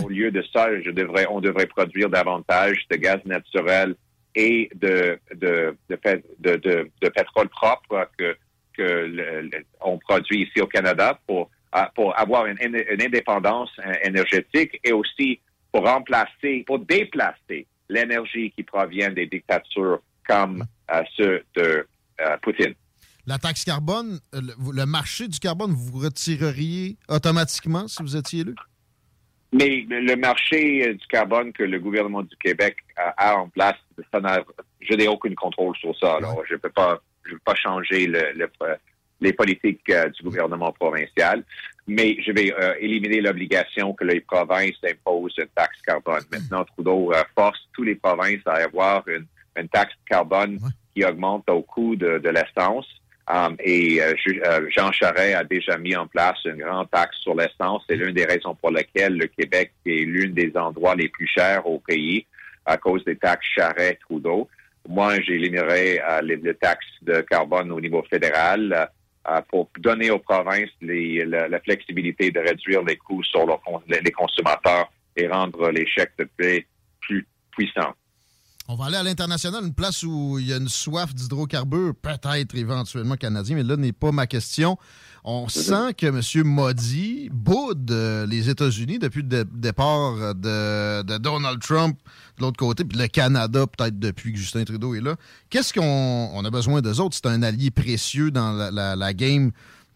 Au 0.04 0.10
lieu 0.10 0.30
de 0.30 0.44
ça, 0.54 0.68
je 0.81 0.92
devrais, 0.92 1.25
on 1.30 1.42
devrait 1.42 1.66
produire 1.66 2.10
davantage 2.10 2.86
de 2.92 2.98
gaz 2.98 3.19
naturel 3.25 3.95
et 4.35 4.69
de, 4.76 5.19
de, 5.35 5.76
de, 5.90 6.56
de, 7.02 7.09
pétrole 7.09 7.50
propre 7.50 8.09
que, 8.18 8.35
que 8.78 9.50
on 9.81 9.97
produit 9.97 10.44
ici 10.44 10.61
au 10.61 10.68
Canada 10.68 11.19
pour, 11.28 11.50
pour 11.95 12.18
avoir 12.18 12.45
une, 12.45 12.57
une, 12.61 13.02
indépendance 13.02 13.71
énergétique 14.04 14.80
et 14.83 14.94
aussi 14.94 15.40
pour 15.71 15.85
remplacer, 15.85 16.64
pour 16.66 16.80
déplacer 16.80 17.68
l'énergie 17.90 18.52
qui 18.52 18.64
provient 18.64 19.09
des 19.09 19.28
dictatures 19.28 20.02
comme 20.28 20.64
euh, 20.92 21.02
ceux 21.18 21.44
de 21.56 21.88
euh, 22.21 22.38
Poutine. 22.42 22.73
La 23.28 23.38
taxe 23.38 23.64
carbone, 23.64 24.19
le, 24.33 24.85
marché 24.85 25.28
du 25.28 25.40
carbone, 25.40 25.71
vous 25.71 26.00
retireriez 26.00 26.97
automatiquement 27.07 27.88
si 27.88 28.02
vous 28.02 28.16
étiez 28.16 28.42
élu? 28.42 28.56
Mais 29.53 29.85
le 29.89 30.15
marché 30.15 30.87
euh, 30.87 30.93
du 30.93 31.05
carbone 31.07 31.51
que 31.51 31.63
le 31.63 31.79
gouvernement 31.79 32.23
du 32.23 32.35
Québec 32.37 32.77
a, 32.95 33.35
en 33.35 33.49
place, 33.49 33.75
je 34.79 34.93
n'ai 34.93 35.07
aucun 35.07 35.33
contrôle 35.35 35.75
sur 35.75 35.97
ça. 35.97 36.15
Alors, 36.15 36.41
je 36.47 36.53
ne 36.53 36.59
peux 36.59 36.69
pas, 36.69 37.01
je 37.25 37.33
peux 37.33 37.41
pas 37.43 37.55
changer 37.55 38.07
le, 38.07 38.49
les 39.19 39.33
politiques 39.33 39.89
euh, 39.89 40.09
du 40.09 40.23
gouvernement 40.23 40.71
provincial, 40.71 41.43
mais 41.85 42.15
je 42.21 42.31
vais 42.31 42.53
euh, 42.53 42.75
éliminer 42.79 43.19
l'obligation 43.19 43.93
que 43.93 44.05
les 44.05 44.21
provinces 44.21 44.77
imposent 44.89 45.35
une 45.37 45.47
taxe 45.47 45.81
carbone. 45.81 46.23
Maintenant, 46.31 46.63
Trudeau 46.63 47.11
force 47.35 47.59
tous 47.73 47.83
les 47.83 47.95
provinces 47.95 48.45
à 48.45 48.53
avoir 48.53 49.05
une, 49.09 49.25
une 49.57 49.67
taxe 49.67 49.93
carbone 50.05 50.59
qui 50.95 51.03
augmente 51.03 51.49
au 51.49 51.61
coût 51.61 51.97
de, 51.97 52.19
de 52.19 52.29
l'essence. 52.29 52.87
Um, 53.28 53.56
et 53.59 54.01
euh, 54.01 54.13
euh, 54.28 54.68
Jean 54.75 54.92
Charest 54.92 55.35
a 55.35 55.44
déjà 55.44 55.78
mis 55.78 55.95
en 55.95 56.07
place 56.07 56.44
une 56.45 56.57
grande 56.57 56.90
taxe 56.90 57.18
sur 57.18 57.35
l'essence. 57.35 57.83
C'est 57.87 57.95
l'une 57.95 58.13
des 58.13 58.25
raisons 58.25 58.56
pour 58.56 58.71
lesquelles 58.71 59.16
le 59.18 59.28
Québec 59.28 59.71
est 59.85 60.06
l'une 60.06 60.33
des 60.33 60.51
endroits 60.56 60.95
les 60.95 61.07
plus 61.07 61.28
chers 61.28 61.66
au 61.68 61.80
pays 61.80 62.25
à 62.66 62.78
cause 62.78 63.04
des 63.06 63.16
taxes 63.16 63.45
Charest-Trudeau. 63.56 64.49
Moi, 64.87 65.21
j'éliminerais 65.21 66.01
euh, 66.09 66.21
les, 66.21 66.56
taxes 66.56 66.85
de 67.04 67.21
carbone 67.21 67.71
au 67.71 67.80
niveau 67.80 68.04
fédéral 68.09 68.90
pour 69.49 69.69
donner 69.78 70.09
aux 70.09 70.18
provinces 70.18 70.71
la, 70.81 71.59
flexibilité 71.59 72.31
de 72.31 72.40
réduire 72.40 72.81
les 72.81 72.97
coûts 72.97 73.23
sur 73.23 73.45
les 73.87 74.11
consommateurs 74.11 74.92
et 75.16 75.28
rendre 75.28 75.69
les 75.69 75.85
chèques 75.85 76.13
de 76.18 76.23
paie 76.23 76.66
plus 77.01 77.28
puissants. 77.51 77.94
On 78.68 78.75
va 78.75 78.85
aller 78.85 78.97
à 78.97 79.03
l'international, 79.03 79.63
une 79.65 79.73
place 79.73 80.03
où 80.03 80.37
il 80.39 80.47
y 80.47 80.53
a 80.53 80.57
une 80.57 80.69
soif 80.69 81.13
d'hydrocarbures, 81.15 81.94
peut-être 81.95 82.56
éventuellement 82.56 83.15
canadien, 83.15 83.56
mais 83.56 83.63
là 83.63 83.75
n'est 83.75 83.91
pas 83.91 84.11
ma 84.11 84.27
question. 84.27 84.77
On 85.23 85.47
sent 85.49 85.94
que 85.97 86.07
M. 86.07 86.47
Modi 86.47 87.30
boude 87.31 87.91
euh, 87.91 88.25
les 88.25 88.49
États-Unis 88.49 88.97
depuis 88.97 89.23
le 89.23 89.45
départ 89.45 90.35
de, 90.35 91.18
Donald 91.18 91.59
Trump 91.61 91.97
de 92.37 92.44
l'autre 92.44 92.57
côté, 92.57 92.83
puis 92.85 92.97
le 92.97 93.07
Canada 93.07 93.65
peut-être 93.68 93.99
depuis 93.99 94.31
que 94.31 94.37
Justin 94.37 94.63
Trudeau 94.63 94.95
est 94.95 95.01
là. 95.01 95.15
Qu'est-ce 95.49 95.73
qu'on 95.73 96.45
a 96.45 96.49
besoin 96.49 96.81
d'eux 96.81 96.99
autres? 96.99 97.15
C'est 97.15 97.30
un 97.30 97.44
allié 97.44 97.71
précieux 97.71 98.31
dans 98.31 98.51
la, 98.53 99.13
game 99.13 99.51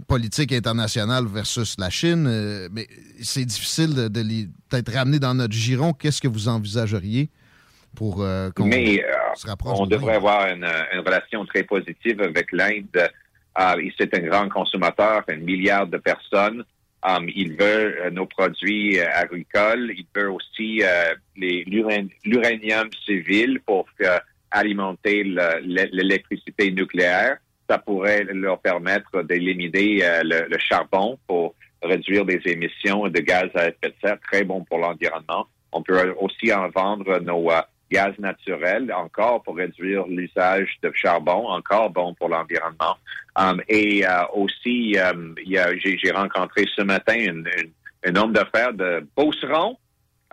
politique 0.08 0.52
internationale 0.52 1.26
versus 1.26 1.76
la 1.80 1.90
Chine, 1.90 2.26
euh, 2.28 2.68
mais 2.72 2.88
c'est 3.22 3.46
difficile 3.46 3.94
de, 3.94 4.20
les 4.22 4.50
peut-être 4.70 4.94
ramener 4.94 5.20
dans 5.20 5.34
notre 5.34 5.54
giron. 5.54 5.94
Qu'est-ce 5.94 6.22
que 6.22 6.28
vous 6.28 6.50
envisageriez? 6.50 7.30
Pour 7.96 8.22
euh, 8.22 8.52
qu'on 8.52 8.70
se 8.70 9.48
rapproche? 9.48 9.80
On 9.80 9.88
devrait 9.88 10.16
avoir 10.16 10.48
une, 10.48 10.68
une 10.94 11.00
relation 11.00 11.46
très 11.46 11.64
positive 11.64 12.22
avec 12.22 12.52
l'Inde 12.52 13.10
ah, 13.56 13.76
c'est 13.98 14.14
un 14.14 14.20
grand 14.20 14.50
consommateur, 14.50 15.24
un 15.30 15.38
milliard 15.38 15.88
de 15.88 15.98
personnes. 15.98 16.66
Um, 17.08 17.30
il 17.34 17.56
veut 17.56 18.02
euh, 18.02 18.10
nos 18.10 18.26
produits 18.26 19.00
euh, 19.00 19.06
agricoles. 19.14 19.94
Il 19.96 20.06
veut 20.14 20.30
aussi 20.30 20.82
euh, 20.84 21.14
l'uranium 21.38 22.90
civil 23.06 23.62
pour 23.66 23.86
alimenter 24.52 25.24
l'électricité 25.64 26.72
nucléaire. 26.72 27.38
Ça 27.70 27.78
pourrait 27.78 28.26
leur 28.26 28.60
permettre 28.60 29.22
d'éliminer 29.24 30.02
le, 30.24 30.48
le, 30.50 30.58
charbon 30.60 31.18
pour 31.28 31.56
réduire 31.82 32.26
des 32.26 32.42
émissions 32.46 33.08
de 33.08 33.20
gaz 33.20 33.50
à 33.56 33.70
effet 33.70 33.90
de 33.90 33.94
serre. 34.02 34.18
Très 34.32 34.44
bon 34.44 34.64
pour 34.64 34.80
l'environnement. 34.80 35.48
On 35.72 35.82
peut 35.82 36.14
aussi 36.20 36.54
en 36.54 36.70
vendre 36.70 37.20
nos 37.20 37.50
gaz 37.92 38.14
naturel, 38.20 38.92
encore 38.94 39.44
pour 39.44 39.56
réduire 39.56 40.06
l'usage 40.08 40.70
de 40.82 40.92
charbon, 40.96 41.48
encore 41.48 41.90
bon 41.90 42.14
pour 42.14 42.30
l'environnement. 42.30 42.98
Um, 43.36 43.62
et 43.68 44.06
euh, 44.06 44.24
aussi, 44.34 44.98
um, 44.98 45.36
j'ai 45.46 46.12
rencontré 46.12 46.66
ce 46.76 46.82
matin 46.82 47.44
un 48.06 48.16
homme 48.16 48.34
d'affaires 48.34 48.74
de 48.74 49.06
Beauceron 49.16 49.78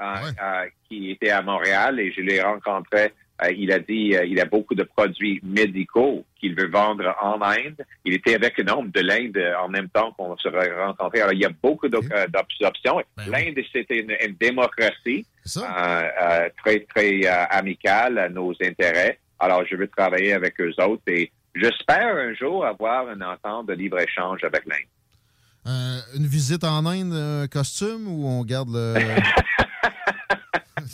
euh, 0.00 0.04
euh, 0.04 0.66
qui 0.88 1.10
était 1.10 1.30
à 1.30 1.42
Montréal 1.42 1.98
et 2.00 2.12
je 2.12 2.20
l'ai 2.20 2.40
rencontré 2.40 3.12
il 3.50 3.72
a 3.72 3.78
dit 3.78 4.14
euh, 4.14 4.24
il 4.24 4.40
a 4.40 4.44
beaucoup 4.44 4.74
de 4.74 4.82
produits 4.82 5.40
médicaux 5.42 6.24
qu'il 6.38 6.54
veut 6.54 6.68
vendre 6.68 7.14
en 7.20 7.40
Inde. 7.42 7.84
Il 8.04 8.14
était 8.14 8.34
avec 8.34 8.58
un 8.60 8.68
homme 8.68 8.90
de 8.90 9.00
l'Inde 9.00 9.36
euh, 9.36 9.54
en 9.62 9.68
même 9.68 9.88
temps 9.88 10.12
qu'on 10.12 10.36
se 10.36 10.48
rencontrait. 10.48 11.20
Alors, 11.20 11.32
il 11.32 11.40
y 11.40 11.44
a 11.44 11.50
beaucoup 11.62 11.88
d'options. 11.88 13.02
Ben 13.16 13.26
L'Inde, 13.28 13.64
c'était 13.72 14.00
une, 14.00 14.34
démocratie 14.40 15.26
très, 15.44 16.80
très 16.94 17.26
amicale 17.26 18.18
à 18.18 18.28
nos 18.28 18.52
intérêts. 18.62 19.18
Alors, 19.38 19.64
je 19.68 19.76
veux 19.76 19.88
travailler 19.88 20.32
avec 20.32 20.60
eux 20.60 20.72
autres 20.78 21.02
et 21.08 21.30
j'espère 21.54 22.16
un 22.16 22.34
jour 22.34 22.64
avoir 22.64 23.10
une 23.10 23.22
entente 23.22 23.66
de 23.66 23.74
libre-échange 23.74 24.44
avec 24.44 24.62
l'Inde. 24.66 26.02
une 26.16 26.26
visite 26.26 26.64
en 26.64 26.86
Inde, 26.86 27.48
costume, 27.50 28.06
ou 28.08 28.26
on 28.26 28.44
garde 28.44 28.70
le... 28.72 28.94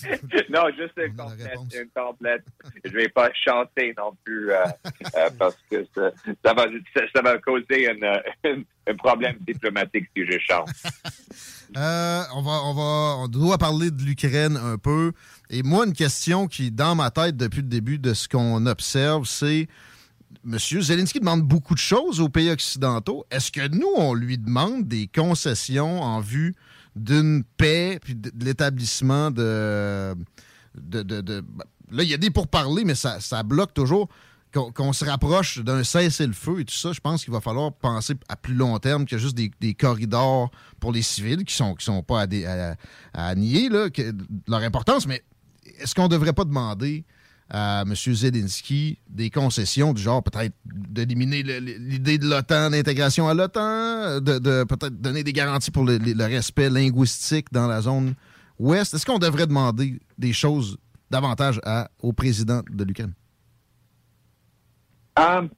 non, 0.51 0.63
juste 0.77 0.93
une 0.97 1.17
complète, 1.17 1.59
une 1.75 1.91
complète. 1.95 2.45
Je 2.85 2.91
vais 2.91 3.09
pas 3.09 3.31
chanter 3.33 3.95
non 3.97 4.17
plus 4.25 4.51
euh, 4.53 4.65
euh, 5.17 5.31
parce 5.39 5.57
que 5.71 5.87
ça, 5.95 6.55
va, 6.55 6.67
ça, 7.15 7.23
va 7.23 7.39
causer 7.39 7.89
un 7.91 8.95
problème 8.97 9.37
diplomatique 9.47 10.07
si 10.17 10.25
je 10.25 10.39
chante. 10.39 10.69
Euh, 11.77 12.23
on 12.35 12.41
va, 12.41 12.63
on 12.65 12.73
va, 12.73 13.17
on 13.19 13.29
doit 13.29 13.59
parler 13.59 13.91
de 13.91 14.03
l'Ukraine 14.03 14.57
un 14.57 14.79
peu. 14.79 15.13
Et 15.51 15.63
moi, 15.63 15.85
une 15.85 15.93
question 15.93 16.47
qui 16.47 16.69
est 16.69 16.71
dans 16.71 16.95
ma 16.95 17.11
tête 17.11 17.37
depuis 17.37 17.61
le 17.61 17.69
début 17.69 17.99
de 17.99 18.15
ce 18.15 18.27
qu'on 18.27 18.65
observe, 18.65 19.27
c'est 19.27 19.69
M. 20.47 20.59
Zelensky 20.59 21.21
demande 21.21 21.43
beaucoup 21.43 21.75
de 21.75 21.79
choses 21.79 22.21
aux 22.21 22.31
pays 22.31 22.51
occidentaux. 22.51 23.27
Est-ce 23.31 23.53
que 23.53 23.69
nous, 23.69 23.93
on 23.97 24.15
lui 24.15 24.39
demande 24.39 24.89
des 24.89 25.09
concessions 25.09 26.01
en 26.01 26.21
vue 26.21 26.55
d'une 26.99 27.45
paix, 27.57 27.99
puis 28.03 28.15
de, 28.15 28.31
l'établissement 28.45 29.31
de, 29.31 30.15
de, 30.75 31.45
Là, 31.91 32.03
il 32.03 32.09
y 32.09 32.15
a 32.15 32.19
des 32.19 32.31
pourparlers, 32.31 32.85
mais 32.85 32.95
ça, 32.95 33.43
bloque 33.43 33.75
toujours. 33.75 34.09
Qu'on 34.53 34.95
se 34.95 35.05
rapproche 35.05 35.59
d'un 35.59 35.85
cessez-le-feu 35.85 36.61
et 36.61 36.65
tout 36.65 36.75
ça, 36.75 36.93
je 36.93 37.01
pense 37.01 37.23
qu'il 37.23 37.33
va 37.35 37.41
falloir 37.43 37.71
penser 37.71 38.15
à 38.31 38.37
plus 38.37 38.55
long 38.55 38.79
terme 38.79 39.05
que 39.05 39.19
juste 39.19 39.37
des, 39.37 39.75
corridors 39.75 40.51
pour 40.81 40.91
les 40.91 41.03
civils 41.03 41.45
qui 41.45 41.55
sont, 41.55 41.77
sont 41.79 42.03
pas 42.03 42.23
à, 42.23 42.77
à, 43.13 43.35
nier 43.35 43.69
là, 43.69 43.89
leur 44.47 44.63
importance, 44.63 45.07
mais 45.07 45.23
est-ce 45.79 45.95
qu'on 45.95 46.05
ne 46.05 46.09
devrait 46.09 46.33
pas 46.33 46.45
demander 46.45 47.05
à 47.51 47.83
M. 47.87 47.95
Zelensky 47.95 48.99
des 49.09 49.31
concessions 49.31 49.95
du 49.95 50.03
genre 50.03 50.23
peut-être 50.23 50.55
d'éliminer 50.65 51.43
l'idée 51.43 52.19
de 52.19 52.29
l'OTAN, 52.29 52.71
d'intégration 52.71 53.29
à 53.29 53.35
l'OTAN, 53.35 54.21
de, 54.21 54.65
peut-être 54.65 55.01
donner 55.01 55.25
des 55.25 55.33
garanties 55.33 55.71
pour 55.71 55.85
le, 55.85 56.25
respect 56.25 56.69
linguistique 56.69 57.47
dans 57.51 57.67
la 57.67 57.81
zone 57.81 58.15
ouest. 58.59 58.95
Est-ce 58.95 59.07
qu'on 59.07 59.19
devrait 59.19 59.47
demander 59.47 59.99
des 60.19 60.33
choses 60.33 60.77
davantage 61.11 61.61
au 62.03 62.13
président 62.13 62.63
de 62.71 62.85
l'Ukraine? 62.85 63.15
Um, 65.19 65.49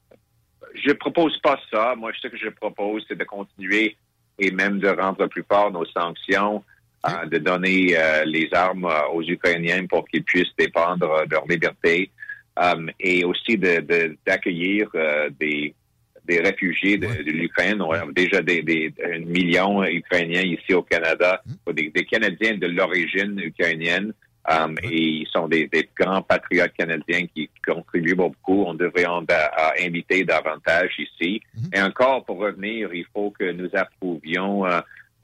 je 0.73 0.93
propose 0.93 1.37
pas 1.41 1.59
ça. 1.71 1.93
Moi, 1.95 2.11
ce 2.19 2.27
que 2.27 2.37
je 2.37 2.49
propose, 2.49 3.03
c'est 3.07 3.17
de 3.17 3.23
continuer 3.25 3.97
et 4.39 4.51
même 4.51 4.79
de 4.79 4.87
rendre 4.87 5.27
plus 5.27 5.43
fort 5.47 5.71
nos 5.71 5.85
sanctions 5.85 6.63
euh, 7.03 7.25
de 7.25 7.39
donner 7.39 7.97
euh, 7.97 8.23
les 8.25 8.47
armes 8.53 8.85
euh, 8.85 9.07
aux 9.13 9.23
Ukrainiens 9.23 9.87
pour 9.87 10.07
qu'ils 10.07 10.23
puissent 10.23 10.55
dépendre 10.55 11.25
de 11.25 11.31
leur 11.31 11.47
liberté 11.47 12.11
et 12.99 13.23
aussi 13.23 13.57
d'accueillir 13.57 14.87
des, 15.39 15.73
des 16.25 16.39
réfugiés 16.41 16.97
de, 16.97 17.07
l'Ukraine. 17.31 17.81
On 17.81 17.91
a 17.91 18.05
déjà 18.13 18.41
des, 18.41 18.61
des 18.61 18.93
millions 19.25 19.83
Ukrainiens 19.83 20.43
ici 20.43 20.73
au 20.73 20.83
Canada, 20.83 21.41
mmh. 21.45 21.71
des, 21.73 22.05
Canadiens 22.05 22.57
de 22.57 22.67
l'origine 22.67 23.39
ukrainienne. 23.39 24.13
Et 24.83 24.95
ils 24.95 25.27
sont 25.31 25.47
des, 25.47 25.69
grands 25.97 26.21
patriotes 26.21 26.73
canadiens 26.77 27.25
qui 27.33 27.49
contribuent 27.65 28.15
beaucoup. 28.15 28.65
On 28.67 28.75
devrait 28.75 29.05
en 29.07 29.25
inviter 29.81 30.23
davantage 30.23 30.91
ici. 30.99 31.41
Mmh. 31.55 31.61
Et 31.73 31.81
encore, 31.81 32.25
pour 32.25 32.37
revenir, 32.37 32.93
il 32.93 33.05
faut 33.11 33.31
que 33.31 33.49
nous 33.53 33.69
approuvions 33.73 34.65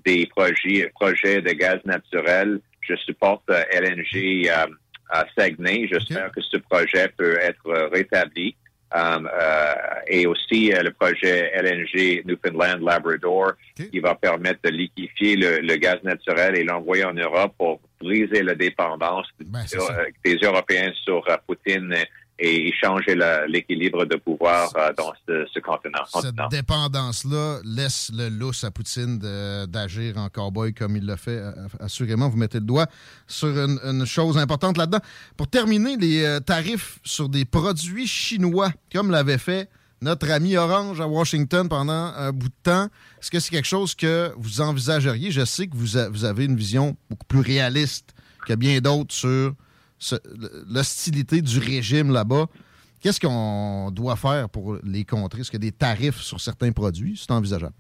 des 0.07 0.25
projets, 0.27 0.89
projets 0.95 1.41
de 1.41 1.51
gaz 1.51 1.79
naturel. 1.85 2.59
Je 2.81 2.95
supporte 2.95 3.43
euh, 3.49 3.61
LNG 3.73 4.47
euh, 4.47 4.65
à 5.09 5.25
Saguenay. 5.37 5.87
J'espère 5.91 6.31
que 6.31 6.41
ce 6.41 6.57
projet 6.57 7.09
peut 7.17 7.37
être 7.41 7.89
rétabli. 7.91 8.55
Um, 8.95 9.29
euh, 9.29 9.73
et 10.07 10.25
aussi 10.27 10.71
le 10.71 10.91
projet 10.91 11.51
LNG 11.53 12.23
Newfoundland 12.25 12.81
Labrador 12.81 13.51
qui 13.75 13.99
va 13.99 14.15
permettre 14.15 14.61
de 14.63 14.69
liquéfier 14.69 15.35
le, 15.35 15.75
gaz 15.75 15.97
naturel 16.03 16.55
et 16.55 16.63
l'envoyer 16.63 17.03
en 17.03 17.11
Europe 17.11 17.53
pour 17.57 17.81
briser 17.99 18.43
la 18.43 18.55
dépendance 18.55 19.27
ben, 19.43 19.65
des 20.23 20.35
Européens 20.35 20.93
sur 21.03 21.21
Poutine 21.45 21.93
et 22.39 22.72
changer 22.79 23.15
l'équilibre 23.48 24.06
de 24.06 24.15
pouvoir 24.15 24.72
euh, 24.77 24.94
dans 24.96 25.13
ce, 25.27 25.60
continent. 25.60 26.03
Cette 26.22 26.36
dépendance-là 26.51 27.60
laisse 27.63 28.12
le 28.13 28.29
lousse 28.29 28.63
à 28.63 28.72
Poutine 28.72 29.17
d'agir 29.67 30.17
en 30.17 30.29
cowboy 30.29 30.74
comme 30.74 30.96
il 30.96 31.06
l'a 31.06 31.17
fait. 31.17 31.41
Assurément, 31.79 32.29
vous 32.29 32.38
mettez 32.38 32.60
le 32.60 32.65
doigt 32.65 32.88
sur 33.27 33.50
une, 33.50 34.06
chose 34.06 34.38
importante 34.38 34.77
là-dedans. 34.77 35.00
Pour 35.36 35.48
terminer, 35.48 35.98
les 35.98 36.24
euh, 36.24 36.39
tarifs 36.39 37.00
sur 37.03 37.27
des 37.29 37.46
produits 37.46 38.08
chinois, 38.08 38.72
comme 38.94 39.12
l'avait 39.12 39.38
fait 39.38 39.70
notre 40.01 40.29
ami 40.29 40.56
Orange 40.56 41.01
à 41.01 41.08
Washington 41.08 41.67
pendant 41.67 42.13
un 42.15 42.32
bout 42.32 42.50
de 42.50 42.53
temps. 42.62 42.88
Est-ce 43.20 43.32
que 43.32 43.39
c'est 43.39 43.50
quelque 43.50 43.65
chose 43.65 43.96
que 43.96 44.32
vous 44.38 44.62
envisageriez? 44.62 45.32
Je 45.32 45.44
sais 45.44 45.67
que 45.67 45.75
vous, 45.75 45.98
vous 46.12 46.25
avez 46.25 46.46
une 46.46 46.56
vision 46.56 46.96
beaucoup 47.10 47.25
plus 47.25 47.39
réaliste 47.39 48.13
que 48.46 48.53
bien 48.53 48.79
d'autres 48.79 49.13
sur 49.13 49.53
l'hostilité 50.69 51.41
du 51.41 51.59
régime 51.59 52.11
là-bas. 52.11 52.47
Qu'est-ce 53.01 53.19
qu'on 53.19 53.91
doit 53.91 54.15
faire 54.15 54.49
pour 54.49 54.77
les 54.83 55.05
contrer? 55.05 55.41
Est-ce 55.41 55.51
qu'il 55.51 55.63
y 55.63 55.67
a 55.67 55.69
des 55.69 55.77
tarifs 55.77 56.21
sur 56.21 56.39
certains 56.39 56.71
produits? 56.71 57.15
C'est 57.17 57.31
envisageable. 57.31 57.75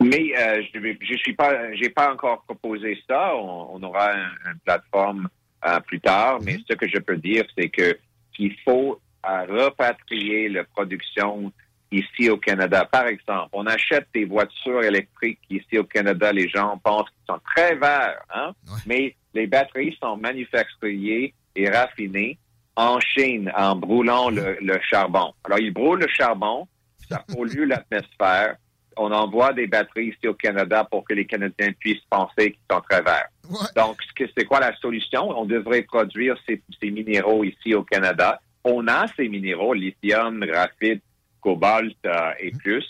Mais 0.00 0.32
euh, 0.36 0.62
je 0.74 1.16
suis 1.16 1.34
pas, 1.34 1.74
j'ai 1.74 1.90
pas 1.90 2.12
encore 2.12 2.42
proposé 2.44 2.98
ça. 3.08 3.34
On, 3.36 3.82
aura 3.82 4.14
une 4.14 4.58
plateforme 4.64 5.28
euh, 5.66 5.80
plus 5.80 6.00
tard. 6.00 6.38
Mais 6.42 6.54
mhm. 6.54 6.62
ce 6.68 6.74
que 6.74 6.88
je 6.88 6.98
peux 6.98 7.16
dire, 7.16 7.44
c'est 7.56 7.68
que 7.68 7.98
qu'il 8.34 8.54
faut 8.64 9.00
euh, 9.26 9.44
repatrier 9.48 10.48
la 10.48 10.64
production 10.64 11.52
ici 11.90 12.28
au 12.30 12.36
Canada. 12.36 12.84
Par 12.84 13.06
exemple, 13.06 13.48
on 13.52 13.66
achète 13.66 14.06
des 14.14 14.24
voitures 14.24 14.82
électriques 14.82 15.40
ici 15.50 15.78
au 15.78 15.84
Canada. 15.84 16.32
Les 16.32 16.48
gens 16.48 16.78
pensent 16.78 17.08
qu'ils 17.10 17.34
sont 17.34 17.40
très 17.54 17.74
verts, 17.76 18.20
hein? 18.34 18.52
mais 18.86 19.14
les 19.34 19.46
batteries 19.46 19.96
sont 20.02 20.16
manufacturées 20.16 21.34
et 21.56 21.70
raffinées 21.70 22.38
en 22.76 23.00
Chine 23.00 23.50
en 23.56 23.74
brûlant 23.74 24.30
le, 24.30 24.78
charbon. 24.82 25.32
Alors, 25.44 25.58
ils 25.58 25.72
brûlent 25.72 26.00
le 26.00 26.08
charbon, 26.08 26.68
ça 27.08 27.24
pollue 27.34 27.66
l'atmosphère. 27.66 28.56
on 28.96 29.10
envoie 29.10 29.52
des 29.52 29.66
batteries 29.66 30.08
ici 30.08 30.28
au 30.28 30.34
Canada 30.34 30.86
pour 30.88 31.04
que 31.04 31.14
les 31.14 31.26
Canadiens 31.26 31.72
puissent 31.80 32.04
penser 32.08 32.52
qu'ils 32.52 32.70
sont 32.70 32.80
très 32.88 33.02
verts. 33.02 33.28
Ouais. 33.50 33.66
Donc, 33.74 33.96
c'est 34.16 34.44
quoi 34.44 34.60
la 34.60 34.76
solution? 34.76 35.28
On 35.28 35.44
devrait 35.44 35.82
produire 35.82 36.36
ces, 36.46 36.62
ces 36.80 36.90
minéraux 36.90 37.42
ici 37.42 37.74
au 37.74 37.82
Canada. 37.82 38.40
On 38.62 38.86
a 38.86 39.06
ces 39.16 39.28
minéraux, 39.28 39.74
lithium, 39.74 40.40
graphite, 40.40 41.02
cobalt 41.40 41.96
euh, 42.06 42.30
et 42.40 42.50
plus. 42.52 42.84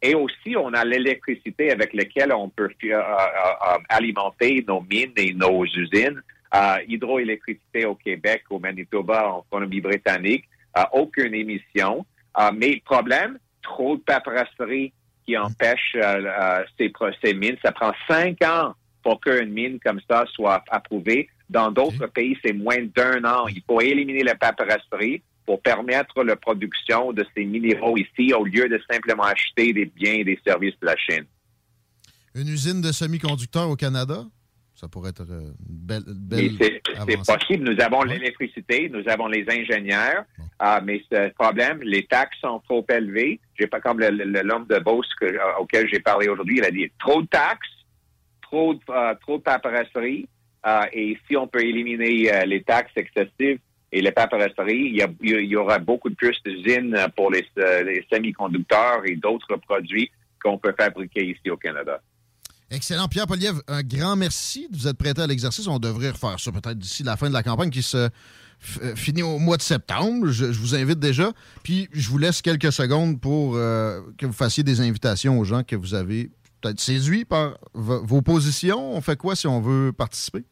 Et 0.00 0.14
aussi, 0.14 0.56
on 0.56 0.72
a 0.74 0.84
l'électricité 0.84 1.72
avec 1.72 1.92
laquelle 1.92 2.32
on 2.32 2.48
peut 2.48 2.70
euh, 2.84 2.94
euh, 2.94 3.78
alimenter 3.88 4.64
nos 4.66 4.80
mines 4.80 5.12
et 5.16 5.34
nos 5.34 5.64
usines. 5.64 6.22
Hydroélectricité 6.88 7.84
au 7.84 7.94
Québec, 7.94 8.44
au 8.48 8.58
Manitoba, 8.58 9.28
en 9.28 9.44
Colombie-Britannique, 9.50 10.46
aucune 10.92 11.34
émission. 11.34 12.06
Mais 12.54 12.70
le 12.70 12.80
problème, 12.80 13.38
trop 13.62 13.96
de 13.96 14.00
paperasserie 14.00 14.94
qui 15.28 15.36
empêche 15.36 15.94
euh, 15.96 16.24
euh, 16.24 16.64
ces, 16.78 16.90
ces 17.22 17.34
mines. 17.34 17.56
Ça 17.62 17.70
prend 17.70 17.92
cinq 18.08 18.42
ans 18.42 18.72
pour 19.02 19.20
qu'une 19.20 19.50
mine 19.50 19.78
comme 19.84 20.00
ça 20.08 20.24
soit 20.32 20.64
approuvée. 20.70 21.28
Dans 21.50 21.70
d'autres 21.70 22.06
pays, 22.06 22.36
c'est 22.42 22.54
moins 22.54 22.82
d'un 22.96 23.24
an. 23.24 23.46
Il 23.48 23.62
faut 23.66 23.80
éliminer 23.80 24.22
la 24.22 24.34
paperasserie 24.34 25.22
pour 25.48 25.62
permettre 25.62 26.22
la 26.24 26.36
production 26.36 27.10
de 27.14 27.24
ces 27.34 27.42
minéraux 27.46 27.96
ici 27.96 28.34
au 28.34 28.44
lieu 28.44 28.68
de 28.68 28.78
simplement 28.90 29.22
acheter 29.22 29.72
des 29.72 29.86
biens 29.86 30.12
et 30.12 30.24
des 30.24 30.38
services 30.46 30.78
de 30.82 30.84
la 30.84 30.94
Chine. 30.98 31.24
Une 32.34 32.48
usine 32.48 32.82
de 32.82 32.92
semi-conducteurs 32.92 33.70
au 33.70 33.74
Canada, 33.74 34.26
ça 34.74 34.88
pourrait 34.88 35.08
être 35.08 35.22
euh, 35.30 35.52
une 35.70 35.78
belle, 35.90 36.02
belle 36.06 36.50
c'est 36.60 36.82
possible. 37.32 37.64
Nous 37.70 37.80
avons 37.82 38.00
Ouais. 38.00 38.08
l'électricité, 38.18 38.90
nous 38.90 39.02
avons 39.08 39.26
les 39.26 39.46
ingénieurs, 39.50 40.24
ah, 40.58 40.82
mais 40.84 41.00
ce 41.10 41.32
problème, 41.32 41.80
les 41.82 42.04
taxes 42.04 42.36
sont 42.42 42.60
trop 42.68 42.84
élevées. 42.90 43.40
J'ai 43.58 43.68
pas 43.68 43.80
comme 43.80 44.00
l'homme 44.00 44.66
de 44.68 44.78
Beauce 44.80 45.08
que- 45.18 45.24
euh, 45.24 45.58
auquel 45.60 45.88
j'ai 45.90 46.00
parlé 46.00 46.28
aujourd'hui, 46.28 46.58
il 46.58 46.64
a 46.66 46.70
dit 46.70 46.92
trop 47.00 47.22
de 47.22 47.26
taxes, 47.28 47.70
trop 48.42 48.74
de, 48.74 48.80
euh, 48.90 49.14
trop 49.22 49.38
de 49.38 49.42
paperasserie, 49.44 50.28
euh, 50.66 50.82
et 50.92 51.16
si 51.26 51.38
on 51.38 51.46
peut 51.48 51.64
éliminer 51.64 52.30
euh, 52.34 52.44
les 52.44 52.62
taxes 52.62 52.92
excessives 52.96 53.60
et 53.92 54.00
les 54.02 54.12
paperasseries, 54.12 54.90
il 54.90 54.96
y, 54.96 55.02
a- 55.02 55.08
il 55.22 55.46
y 55.46 55.56
aura 55.56 55.78
beaucoup 55.78 56.10
de 56.10 56.14
plus 56.14 56.36
d'usines 56.44 56.94
pour 57.16 57.30
les, 57.30 57.46
euh, 57.58 57.82
les 57.84 58.04
semi-conducteurs 58.12 59.02
et 59.06 59.16
d'autres 59.16 59.56
produits 59.56 60.10
qu'on 60.42 60.58
peut 60.58 60.74
fabriquer 60.78 61.24
ici 61.26 61.50
au 61.50 61.56
Canada. 61.56 62.00
Excellent. 62.70 63.08
Pierre 63.08 63.26
Poliev, 63.26 63.54
un 63.66 63.82
grand 63.82 64.14
merci 64.14 64.68
de 64.70 64.76
vous 64.76 64.88
être 64.88 64.98
prêté 64.98 65.22
à 65.22 65.26
l'exercice. 65.26 65.66
On 65.66 65.78
devrait 65.78 66.10
refaire 66.10 66.38
ça 66.38 66.52
peut-être 66.52 66.78
d'ici 66.78 67.02
la 67.02 67.16
fin 67.16 67.28
de 67.28 67.32
la 67.32 67.42
campagne 67.42 67.70
qui 67.70 67.82
se 67.82 67.96
euh, 68.82 68.94
finit 68.94 69.22
au 69.22 69.38
mois 69.38 69.56
de 69.56 69.62
septembre. 69.62 70.26
Je, 70.28 70.44
vous 70.44 70.74
invite 70.74 70.98
déjà. 70.98 71.32
Puis 71.62 71.88
je 71.92 72.08
vous 72.10 72.18
laisse 72.18 72.42
quelques 72.42 72.70
secondes 72.72 73.20
pour 73.22 73.56
euh, 73.56 74.02
que 74.18 74.26
vous 74.26 74.34
fassiez 74.34 74.64
des 74.64 74.82
invitations 74.82 75.38
aux 75.38 75.44
gens 75.44 75.62
que 75.64 75.76
vous 75.76 75.94
avez 75.94 76.30
peut-être 76.60 76.78
séduits 76.78 77.24
par 77.24 77.56
vo- 77.72 78.04
vos 78.04 78.20
positions. 78.20 78.92
On 78.94 79.00
fait 79.00 79.16
quoi 79.16 79.34
si 79.34 79.46
on 79.46 79.62
veut 79.62 79.92
participer? 79.92 80.44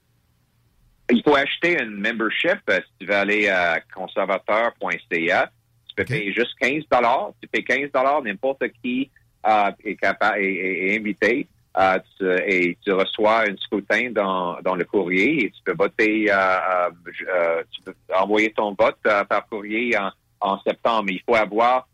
Il 1.11 1.23
faut 1.23 1.37
acheter 1.37 1.81
une 1.81 1.97
membership. 2.01 2.59
euh, 2.71 2.81
Si 2.85 2.93
tu 3.01 3.07
veux 3.07 3.15
aller 3.15 3.49
à 3.49 3.81
conservateur.ca, 3.95 5.51
tu 5.89 5.95
peux 5.95 6.05
payer 6.05 6.33
juste 6.33 6.55
15 6.61 6.85
Tu 7.41 7.49
payes 7.49 7.65
15 7.65 7.91
n'importe 8.25 8.63
qui 8.83 9.11
euh, 9.47 9.71
est, 9.85 9.97
capable, 9.97 10.39
est, 10.39 10.53
est- 10.53 10.89
est 10.95 10.99
invité. 10.99 11.49
Euh, 11.79 11.99
tu- 12.19 12.25
et 12.47 12.79
tu 12.83 12.91
reçois 12.93 13.43
un 13.49 13.57
scrutin 13.59 14.11
dans, 14.11 14.59
dans 14.63 14.75
le 14.75 14.85
courrier 14.85 15.45
et 15.45 15.51
tu 15.51 15.63
peux 15.63 15.75
voter, 15.75 16.31
euh, 16.31 16.35
euh, 16.35 16.91
euh, 17.29 17.63
tu 17.71 17.83
peux 17.83 17.95
envoyer 18.19 18.51
ton 18.53 18.75
vote 18.79 18.97
par 19.03 19.47
courrier 19.49 19.97
en, 19.99 20.11
en 20.41 20.61
septembre. 20.63 21.11
Il 21.11 21.21
faut 21.27 21.35
avoir 21.37 21.87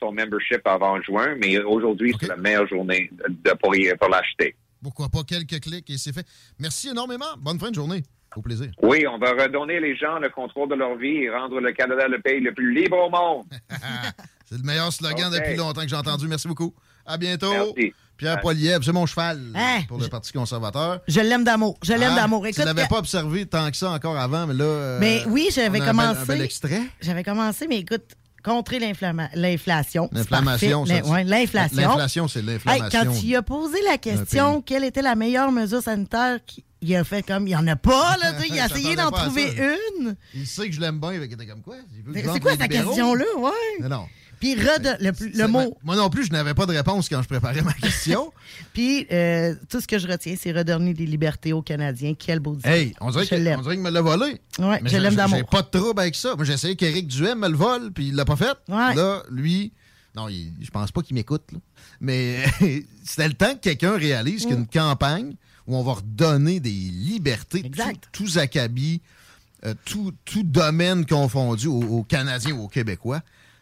ton 0.00 0.10
membership 0.12 0.66
avant 0.66 1.00
juin, 1.02 1.36
mais 1.40 1.56
aujourd'hui, 1.60 2.12
c'est 2.20 2.26
la 2.26 2.36
meilleure 2.36 2.66
journée 2.66 3.10
de, 3.28 3.50
pour, 3.52 3.72
pour 4.00 4.08
l'acheter. 4.08 4.56
Pourquoi 4.82 5.08
pas 5.08 5.22
quelques 5.22 5.60
clics 5.60 5.88
et 5.88 5.98
c'est 5.98 6.12
fait. 6.12 6.26
Merci 6.58 6.88
énormément. 6.88 7.36
Bonne 7.38 7.60
fin 7.60 7.70
de 7.70 7.76
journée. 7.76 8.02
Au 8.36 8.42
plaisir. 8.42 8.70
Oui, 8.82 9.04
on 9.10 9.18
va 9.18 9.32
redonner 9.32 9.80
les 9.80 9.96
gens 9.96 10.18
le 10.18 10.28
contrôle 10.28 10.68
de 10.68 10.74
leur 10.74 10.96
vie 10.96 11.24
et 11.24 11.30
rendre 11.30 11.60
le 11.60 11.72
Canada 11.72 12.06
le 12.08 12.20
pays 12.20 12.40
le 12.40 12.52
plus 12.54 12.72
libre 12.74 12.96
au 12.98 13.10
monde. 13.10 13.46
C'est 14.44 14.56
le 14.56 14.62
meilleur 14.62 14.92
slogan 14.92 15.30
depuis 15.32 15.56
longtemps 15.56 15.82
que 15.82 15.88
j'ai 15.88 15.96
entendu. 15.96 16.26
Merci 16.28 16.48
beaucoup. 16.48 16.72
À 17.04 17.16
bientôt. 17.18 17.50
Merci. 17.50 17.92
Pierre. 18.16 18.40
Poliev, 18.40 18.82
c'est 18.82 18.92
mon 18.92 19.06
cheval 19.06 19.40
Hein? 19.54 19.82
pour 19.86 19.98
le 20.00 20.08
Parti 20.08 20.32
conservateur. 20.32 21.00
Je 21.06 21.20
l'aime 21.20 21.44
d'amour. 21.44 21.78
Je 21.84 21.92
l'aime 21.92 22.10
Ah, 22.14 22.16
d'amour. 22.22 22.44
Tu 22.52 22.60
l'avais 22.64 22.82
que- 22.84 22.88
pas 22.88 22.98
observé 22.98 23.46
tant 23.46 23.70
que 23.70 23.76
ça 23.76 23.90
encore 23.90 24.16
avant, 24.18 24.46
mais 24.48 24.54
là. 24.54 24.64
euh, 24.64 24.98
Ben 24.98 25.20
oui, 25.28 25.48
j'avais 25.54 25.68
un 25.68 25.84
bel- 25.84 25.84
commencé. 25.88 26.20
Un 26.20 26.24
bel 26.26 26.40
extrait. 26.42 26.82
J'avais 27.00 27.22
commencé, 27.22 27.68
mais 27.68 27.78
écoute, 27.78 28.02
contrer 28.42 28.80
l'inflamma- 28.80 29.28
l'inflation. 29.34 30.08
c'est 30.12 30.28
L'inflation. 30.30 30.84
L'inflation, 30.84 32.26
c'est 32.26 32.40
Hey, 32.40 32.46
l'inflammation. 32.46 33.04
quand 33.04 33.22
il 33.22 33.36
a 33.36 33.42
posé 33.42 33.78
la 33.88 33.98
question, 33.98 34.62
quelle 34.62 34.82
était 34.84 35.02
la 35.02 35.14
meilleure 35.14 35.52
mesure 35.52 35.80
sanitaire, 35.82 36.38
qui- 36.44 36.64
il 36.80 36.94
a 36.96 37.04
fait 37.04 37.22
comme, 37.26 37.44
il 37.46 37.50
n'y 37.50 37.56
en 37.56 37.66
a 37.66 37.76
pas, 37.76 38.16
là, 38.18 38.32
tu 38.40 38.42
sais, 38.42 38.48
il 38.50 38.58
a 38.60 38.66
essayé 38.66 38.96
d'en 38.96 39.10
trouver 39.10 39.52
une. 40.00 40.16
Il 40.34 40.46
sait 40.46 40.68
que 40.68 40.74
je 40.74 40.80
l'aime 40.80 41.00
bien, 41.00 41.14
il 41.14 41.22
était 41.22 41.46
comme 41.46 41.62
quoi? 41.62 41.76
C'est 42.14 42.40
quoi 42.40 42.56
ta 42.56 42.68
question-là, 42.68 43.24
ouais? 43.38 43.50
Non, 43.82 43.88
non. 43.88 44.06
Puis 44.40 44.54
redon- 44.54 44.96
le, 45.00 45.48
mot, 45.48 45.76
Moi 45.82 45.96
non 45.96 46.10
plus, 46.10 46.24
je 46.26 46.30
n'avais 46.30 46.54
pas 46.54 46.64
de 46.64 46.70
réponse 46.72 47.08
quand 47.08 47.20
je 47.22 47.26
préparais 47.26 47.62
ma 47.62 47.72
question. 47.72 48.32
puis 48.72 49.04
euh, 49.10 49.56
tout 49.68 49.80
ce 49.80 49.88
que 49.88 49.98
je 49.98 50.06
retiens, 50.06 50.36
c'est 50.40 50.52
redonner 50.52 50.94
des 50.94 51.06
libertés 51.06 51.52
aux 51.52 51.60
Canadiens. 51.62 52.14
Quel 52.16 52.38
beau 52.38 52.54
discours. 52.54 52.70
hey, 52.70 52.94
on 53.00 53.10
dirait 53.10 53.26
qu'il 53.26 53.40
me 53.42 53.90
l'a 53.90 54.00
volé. 54.00 54.40
Ouais, 54.60 54.78
Mais 54.80 54.80
je 54.84 54.88
j'ai- 54.90 55.00
l'aime 55.00 55.10
J'ai 55.10 55.16
d'amour. 55.16 55.44
pas 55.50 55.62
de 55.62 55.66
trouble 55.76 56.00
avec 56.00 56.14
ça. 56.14 56.36
Moi, 56.36 56.44
j'ai 56.44 56.52
essayé 56.52 56.76
qu'Éric 56.76 57.08
Duhem 57.08 57.40
me 57.40 57.48
le 57.48 57.56
vole, 57.56 57.90
puis 57.92 58.08
il 58.08 58.14
l'a 58.14 58.24
pas 58.24 58.36
fait. 58.36 58.56
Ouais. 58.68 58.94
Là, 58.94 59.24
lui, 59.28 59.72
non, 60.14 60.28
il- 60.28 60.52
je 60.62 60.70
pense 60.70 60.92
pas 60.92 61.02
qu'il 61.02 61.16
m'écoute. 61.16 61.42
Mais 62.00 62.44
c'était 63.04 63.26
le 63.26 63.34
temps 63.34 63.54
que 63.54 63.58
quelqu'un 63.60 63.96
réalise 63.98 64.46
Mm. 64.46 64.48
qu'une 64.50 64.66
campagne 64.68 65.34
où 65.68 65.76
on 65.76 65.82
va 65.84 65.92
redonner 65.92 66.58
des 66.58 66.70
libertés, 66.70 67.62
Exact. 67.64 68.08
tout- 68.10 68.24
tous 68.24 68.38
acabits, 68.38 69.00
euh, 69.64 69.74
tout, 69.84 70.12
tout 70.24 70.42
domaine 70.42 71.06
confondu 71.06 71.66
aux, 71.68 71.80
aux 71.82 72.02
Canadiens 72.02 72.52
ou 72.54 72.64
aux 72.64 72.68
Québécois, 72.68 73.20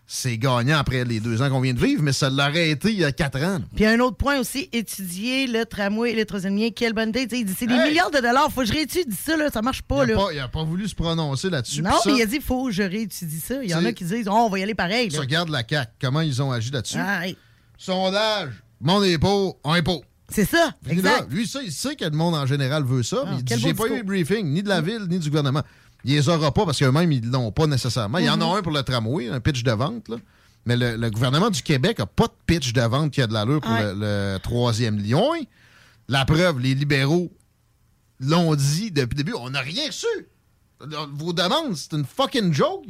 c'est 0.08 0.38
gagnant 0.38 0.78
après 0.78 1.04
les 1.04 1.18
deux 1.18 1.42
ans 1.42 1.50
qu'on 1.50 1.60
vient 1.60 1.74
de 1.74 1.80
vivre, 1.84 2.00
mais 2.00 2.12
ça 2.12 2.30
l'aurait 2.30 2.70
été 2.70 2.90
il 2.92 2.98
y 3.00 3.04
a 3.04 3.10
quatre 3.10 3.42
ans. 3.42 3.58
Puis 3.74 3.84
un 3.86 3.98
autre 3.98 4.16
point 4.16 4.38
aussi, 4.38 4.68
étudier 4.72 5.48
le 5.48 5.64
tramway 5.66 6.12
et 6.12 6.14
le 6.14 6.24
troisième 6.24 6.56
lien. 6.56 6.68
Quelle 6.70 6.92
bonne 6.92 7.08
idée. 7.08 7.26
C'est 7.58 7.66
des 7.66 7.74
Hey! 7.74 7.88
milliards 7.88 8.12
de 8.12 8.20
dollars. 8.20 8.52
Faut 8.52 8.60
que 8.60 8.68
je 8.68 8.72
réétudie 8.72 9.16
ça, 9.16 9.36
là. 9.36 9.50
Ça 9.52 9.62
marche 9.62 9.82
pas, 9.82 10.04
il, 10.04 10.12
là. 10.12 10.14
a 10.14 10.24
pas, 10.26 10.32
il 10.32 10.38
a 10.38 10.46
pas 10.46 10.62
voulu 10.62 10.86
se 10.86 10.94
prononcer 10.94 11.50
là-dessus. 11.50 11.82
non, 11.82 11.90
ça, 11.90 11.98
mais 12.06 12.18
il 12.18 12.22
a 12.22 12.26
dit, 12.26 12.40
faut 12.40 12.66
que 12.66 12.70
je 12.70 12.84
réétudie 12.84 13.40
ça. 13.40 13.56
Il 13.64 13.68
y 13.68 13.74
en 13.74 13.84
a 13.84 13.92
qui 13.92 14.04
disent, 14.04 14.28
oh, 14.28 14.32
on 14.32 14.48
va 14.48 14.60
y 14.60 14.62
aller 14.62 14.76
pareil, 14.76 15.08
là. 15.08 15.18
regardes 15.18 15.48
la 15.48 15.64
CAQ, 15.68 15.90
comment 16.00 16.20
ils 16.20 16.40
ont 16.40 16.52
agi 16.52 16.70
là-dessus? 16.70 16.98
Ah, 17.00 17.26
hey. 17.26 17.36
Sondage, 17.76 18.50
mon 18.80 19.02
impôt, 19.02 19.58
un 19.64 19.72
impôt. 19.72 20.04
C'est 20.28 20.44
ça, 20.44 20.72
exact. 20.88 21.30
Lui, 21.30 21.46
ça, 21.46 21.60
il 21.62 21.70
sait 21.72 21.94
que 21.96 22.04
le 22.04 22.10
monde 22.10 22.34
en 22.34 22.46
général 22.46 22.82
veut 22.84 23.02
ça, 23.02 23.18
Ah, 23.24 23.30
mais 23.30 23.36
il 23.38 23.44
dit 23.44 23.54
J'ai 23.58 23.74
pas 23.74 23.84
eu 23.84 23.88
discours. 23.90 23.96
le 23.98 24.02
briefing 24.02 24.46
ni 24.52 24.62
de 24.62 24.68
la 24.68 24.80
ville 24.80 25.06
ni 25.08 25.18
du 25.18 25.28
gouvernement. 25.30 25.62
Il 26.04 26.12
les 26.14 26.28
aura 26.28 26.52
pas 26.52 26.64
parce 26.64 26.78
qu'eux-mêmes, 26.78 27.10
ils 27.12 27.30
l'ont 27.30 27.50
pas 27.52 27.66
nécessairement. 27.66 28.18
Il 28.18 28.24
y 28.26 28.30
en 28.30 28.36
Mhm. 28.36 28.42
a 28.42 28.56
un 28.56 28.62
pour 28.62 28.72
le 28.72 28.82
tramway, 28.82 29.28
un 29.28 29.40
pitch 29.40 29.62
de 29.62 29.72
vente, 29.72 30.08
là. 30.08 30.16
Mais 30.66 30.76
le, 30.76 30.96
le 30.96 31.10
gouvernement 31.10 31.48
du 31.50 31.62
Québec 31.62 32.00
a 32.00 32.06
pas 32.06 32.26
de 32.26 32.32
pitch 32.46 32.72
de 32.72 32.80
vente 32.82 33.12
qui 33.12 33.22
a 33.22 33.26
de 33.28 33.32
l'allure 33.32 33.60
pour 33.60 33.70
Ouais. 33.70 33.94
le, 33.94 34.32
le 34.34 34.38
troisième 34.42 34.98
lion. 34.98 35.30
La 36.08 36.24
preuve, 36.24 36.58
les 36.60 36.74
libéraux 36.74 37.32
l'ont 38.20 38.54
dit 38.56 38.90
depuis 38.90 39.16
le 39.16 39.22
début, 39.24 39.34
on 39.38 39.50
n'a 39.50 39.60
rien 39.60 39.86
reçu. 39.86 40.06
Vos 41.14 41.32
demandes, 41.32 41.76
c'est 41.76 41.92
une 41.92 42.04
fucking 42.04 42.52
joke. 42.52 42.84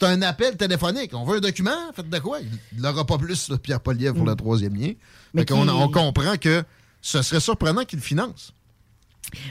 C'est 0.00 0.02
un 0.06 0.22
appel 0.22 0.56
téléphonique. 0.56 1.12
On 1.14 1.24
veut 1.24 1.36
un 1.36 1.40
document, 1.40 1.92
faites 1.94 2.10
de 2.10 2.18
quoi? 2.18 2.38
Il 2.72 2.82
l'aura 2.82 3.04
pas 3.06 3.16
plus, 3.16 3.48
là, 3.48 3.58
Pierre 3.58 3.80
Poliev, 3.80 4.14
pour 4.14 4.26
le 4.26 4.34
troisième 4.34 4.74
lien. 4.74 4.88
Mm. 4.88 4.94
Mais 5.34 5.40
Fait 5.42 5.46
qu'on- 5.46 5.62
qui- 5.64 5.70
on 5.70 5.88
comprend 5.88 6.36
que 6.36 6.64
ce 7.00 7.22
serait 7.22 7.38
surprenant 7.38 7.84
qu'il 7.84 8.00
le 8.00 8.04
finance. 8.04 8.52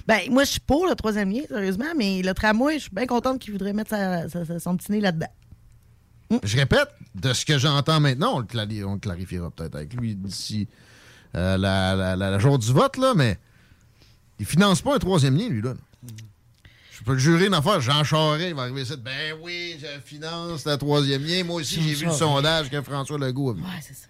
Ben, 0.06 0.20
moi, 0.30 0.44
je 0.44 0.52
suis 0.52 0.60
pour 0.60 0.86
le 0.86 0.96
troisième 0.96 1.32
lien, 1.32 1.44
sérieusement, 1.48 1.94
mais 1.98 2.22
le 2.22 2.34
tramway, 2.34 2.76
je 2.76 2.84
suis 2.84 2.92
bien 2.94 3.06
contente 3.06 3.40
qu'il 3.40 3.54
voudrait 3.54 3.72
mettre 3.74 3.92
sa- 3.92 4.60
son 4.60 4.76
petit 4.76 4.92
nez 4.92 5.00
là-dedans. 5.00 5.32
Je 6.44 6.58
répète, 6.58 6.90
de 7.16 7.32
ce 7.32 7.46
que 7.46 7.58
j'entends 7.58 8.00
maintenant, 8.02 8.36
on 8.36 8.40
le, 8.40 8.46
clari- 8.46 8.84
on 8.84 8.94
le 8.94 9.00
clarifiera 9.00 9.50
peut-être 9.50 9.76
avec 9.76 9.94
lui 9.94 10.16
d'ici 10.16 10.68
euh, 11.36 11.58
la, 11.58 11.96
la- 11.96 12.16
la- 12.16 12.30
la 12.32 12.40
jour 12.40 12.60
du 12.60 12.72
vote, 12.74 12.98
là, 12.98 13.14
mais 13.16 13.40
il 14.40 14.46
finance 14.46 14.82
pas 14.82 14.96
un 14.96 15.00
troisième 15.00 15.38
lien, 15.38 15.48
lui, 15.48 15.62
là. 15.62 15.74
Je 17.04 17.06
peux 17.06 17.14
le 17.16 17.20
jurer 17.20 17.48
une 17.48 17.54
affaire, 17.54 17.82
Jean 17.82 18.06
Charest, 18.06 18.48
il 18.48 18.56
va 18.56 18.62
arriver 18.62 18.84
ici, 18.84 18.94
ben 18.96 19.36
oui, 19.42 19.76
je 19.78 19.88
finance 20.06 20.66
le 20.66 20.78
troisième 20.78 21.22
lien. 21.26 21.44
Moi 21.44 21.58
aussi, 21.60 21.82
j'ai 21.82 21.96
vu 21.96 22.06
le 22.06 22.14
sondage 22.14 22.70
que 22.70 22.82
François 22.82 23.18
Legault 23.18 23.50
a 23.50 23.54
vu. 23.56 23.62
Ouais, 23.62 23.68
c'est 23.82 23.94
ça. 23.94 24.08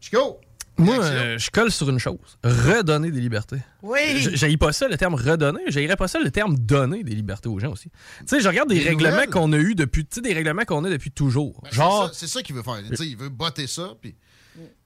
Chico! 0.00 0.40
Moi, 0.78 0.96
euh, 1.04 1.36
je 1.36 1.50
colle 1.50 1.70
sur 1.70 1.90
une 1.90 1.98
chose. 1.98 2.16
Redonner 2.42 3.10
des 3.10 3.20
libertés. 3.20 3.58
Oui! 3.82 3.98
J'aille 4.16 4.56
pas 4.56 4.72
ça 4.72 4.88
le 4.88 4.96
terme 4.96 5.14
redonner, 5.14 5.60
j'aillerais 5.68 5.96
pas 5.96 6.08
ça 6.08 6.20
le 6.20 6.30
terme 6.30 6.56
donner 6.56 7.04
des 7.04 7.14
libertés 7.14 7.50
aux 7.50 7.58
gens 7.58 7.72
aussi. 7.72 7.90
Tu 8.20 8.24
sais, 8.28 8.40
je 8.40 8.48
regarde 8.48 8.70
des, 8.70 8.78
Des 8.80 8.88
règlements 8.88 9.26
qu'on 9.30 9.52
a 9.52 9.58
eu 9.58 9.74
depuis, 9.74 10.06
tu 10.06 10.14
sais, 10.14 10.20
des 10.22 10.32
règlements 10.32 10.64
qu'on 10.64 10.82
a 10.84 10.88
depuis 10.88 11.10
toujours. 11.10 11.60
Ben, 11.62 11.68
c'est 11.70 11.76
Genre, 11.76 12.06
ça- 12.06 12.12
c'est 12.14 12.26
ça, 12.28 12.42
qu'il 12.42 12.54
veut 12.56 12.62
faire. 12.62 12.78
Tu 12.88 12.96
sais, 12.96 13.06
il 13.06 13.16
veut 13.18 13.28
botter 13.28 13.66
ça, 13.66 13.92
puis 14.00 14.14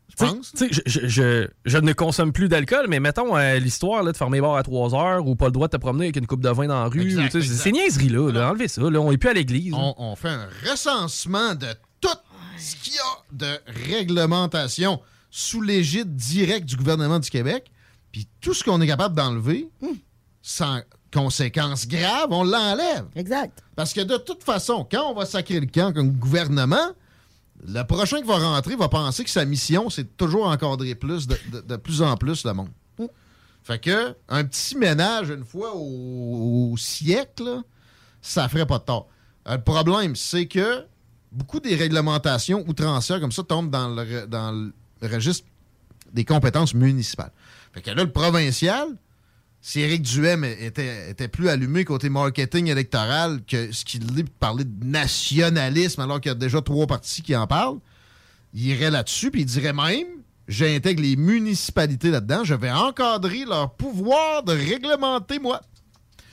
je 0.09 0.15
pense? 0.25 0.53
je, 0.59 0.81
je- 0.87 1.07
je- 1.09 1.49
je 1.65 1.79
ne 1.79 1.93
consomme 1.93 2.33
plus 2.33 2.49
d'alcool, 2.49 2.87
mais 2.89 3.01
mettons 3.01 3.37
euh, 3.37 3.59
l'histoire 3.59 4.05
de 4.05 4.13
fermer 4.13 4.41
bars 4.41 4.57
à 4.57 4.63
3 4.63 4.95
heures 4.95 5.27
ou 5.27 5.35
pas 5.37 5.47
le 5.47 5.53
droit 5.53 5.67
de 5.69 5.73
te 5.73 5.77
promener 5.81 6.07
avec 6.07 6.17
une 6.17 6.27
coupe 6.27 6.41
de 6.43 6.49
vin 6.49 6.67
dans 6.69 6.83
la 6.83 6.89
rue. 6.89 7.17
Ou. 7.17 7.41
Ces 7.43 7.73
niaiseries-là, 7.73 8.31
là, 8.33 8.51
enlevez 8.51 8.69
ça. 8.69 8.83
Là, 8.83 9.01
on 9.01 9.11
est 9.13 9.19
plus 9.19 9.31
à 9.31 9.35
l'église. 9.35 9.73
on, 9.75 9.95
on 9.99 10.17
fait 10.17 10.29
un 10.29 10.49
recensement 10.71 11.55
de 11.55 11.67
tout 12.01 12.09
ce 12.59 12.77
qu'il 12.77 12.95
y 12.95 12.99
a 12.99 13.23
de 13.33 13.59
réglementation 13.95 15.01
sous 15.31 15.61
l'égide 15.61 16.15
directe 16.17 16.67
du 16.67 16.77
gouvernement 16.77 17.19
du 17.19 17.29
Québec. 17.29 17.71
Puis 18.13 18.29
tout 18.41 18.55
ce 18.55 18.65
qu'on 18.65 18.81
est 18.81 18.87
capable 18.87 19.15
d'enlever, 19.15 19.69
sans 20.41 20.81
conséquences 21.13 21.87
graves, 21.87 22.29
on 22.31 22.45
l'enlève. 22.45 23.05
Exact. 23.17 23.63
Parce 23.75 23.93
que 23.93 24.01
de 24.01 24.17
toute 24.17 24.43
façon, 24.43 24.87
quand 24.91 25.11
on 25.11 25.15
va 25.15 25.27
sacrer 25.27 25.61
le 25.61 25.67
camp 25.67 25.93
comme 25.93 26.13
gouvernement, 26.13 26.93
le 27.67 27.83
prochain 27.85 28.19
qui 28.19 28.27
va 28.27 28.39
rentrer 28.39 28.77
va 28.77 28.89
penser 28.89 29.25
que 29.25 29.31
sa 29.31 29.45
mission, 29.45 29.89
c'est 29.91 30.17
toujours 30.17 30.47
encadrer 30.47 30.95
plus, 30.95 31.27
de, 31.27 31.37
de- 31.53 31.61
de 31.61 31.77
plus 31.77 32.03
en 32.03 32.17
plus 32.17 32.45
le 32.45 32.53
monde. 32.53 32.71
Fait 33.63 33.81
que 33.81 34.15
un 34.29 34.45
petit 34.45 34.77
ménage 34.77 35.29
une 35.31 35.45
fois 35.45 35.75
au, 35.75 36.71
au 36.73 36.77
siècle, 36.77 37.43
là, 37.45 37.63
ça 38.23 38.49
ferait 38.49 38.65
pas 38.67 38.79
de 38.79 38.85
tort. 38.85 39.09
Euh, 39.49 39.57
le 39.57 39.63
problème, 39.63 40.15
c'est 40.15 40.47
que 40.47 40.85
beaucoup 41.33 41.59
des 41.59 41.75
réglementations 41.75 42.65
outrancières 42.69 43.21
comme 43.21 43.33
ça 43.33 43.43
tombent 43.43 43.71
dans 43.71 43.89
le, 43.89 44.27
dans 44.29 44.53
le 44.53 44.73
registre 45.09 45.47
des 46.13 46.25
compétences 46.25 46.75
municipales. 46.75 47.33
Fait 47.73 47.83
que 47.83 47.91
là, 47.91 48.05
le 48.05 48.13
provincial, 48.13 48.87
si 49.67 49.81
Éric 49.81 50.03
Duhem 50.03 50.45
était, 50.45 51.27
plus 51.27 51.49
allumé 51.49 51.85
côté 51.85 52.09
marketing 52.09 52.69
électoral 52.69 53.41
que 53.45 53.73
ce 53.73 53.85
qu'il 53.85 54.07
de 54.07 54.23
parler 54.39 54.63
de 54.63 54.85
nationalisme 54.85 56.03
alors 56.03 56.21
qu'il 56.21 56.31
y 56.31 56.33
a 56.33 56.37
déjà 56.37 56.63
trois 56.63 56.87
partis 56.87 57.21
qui 57.21 57.35
en 57.35 57.49
parlent, 57.49 57.81
il 58.55 58.65
irait 58.65 58.93
là-dessus 58.93 59.33
puis 59.33 59.41
il 59.41 59.45
dirait 59.45 59.73
même 59.73 60.07
j'intègre 60.47 61.03
les 61.03 61.17
municipalités 61.17 62.13
là-dedans, 62.13 62.45
je 62.45 62.55
vais 62.55 62.71
encadrer 62.71 63.45
leur 63.45 63.75
pouvoir 63.75 64.45
de 64.45 64.53
réglementer 64.53 65.41
moi. 65.41 65.61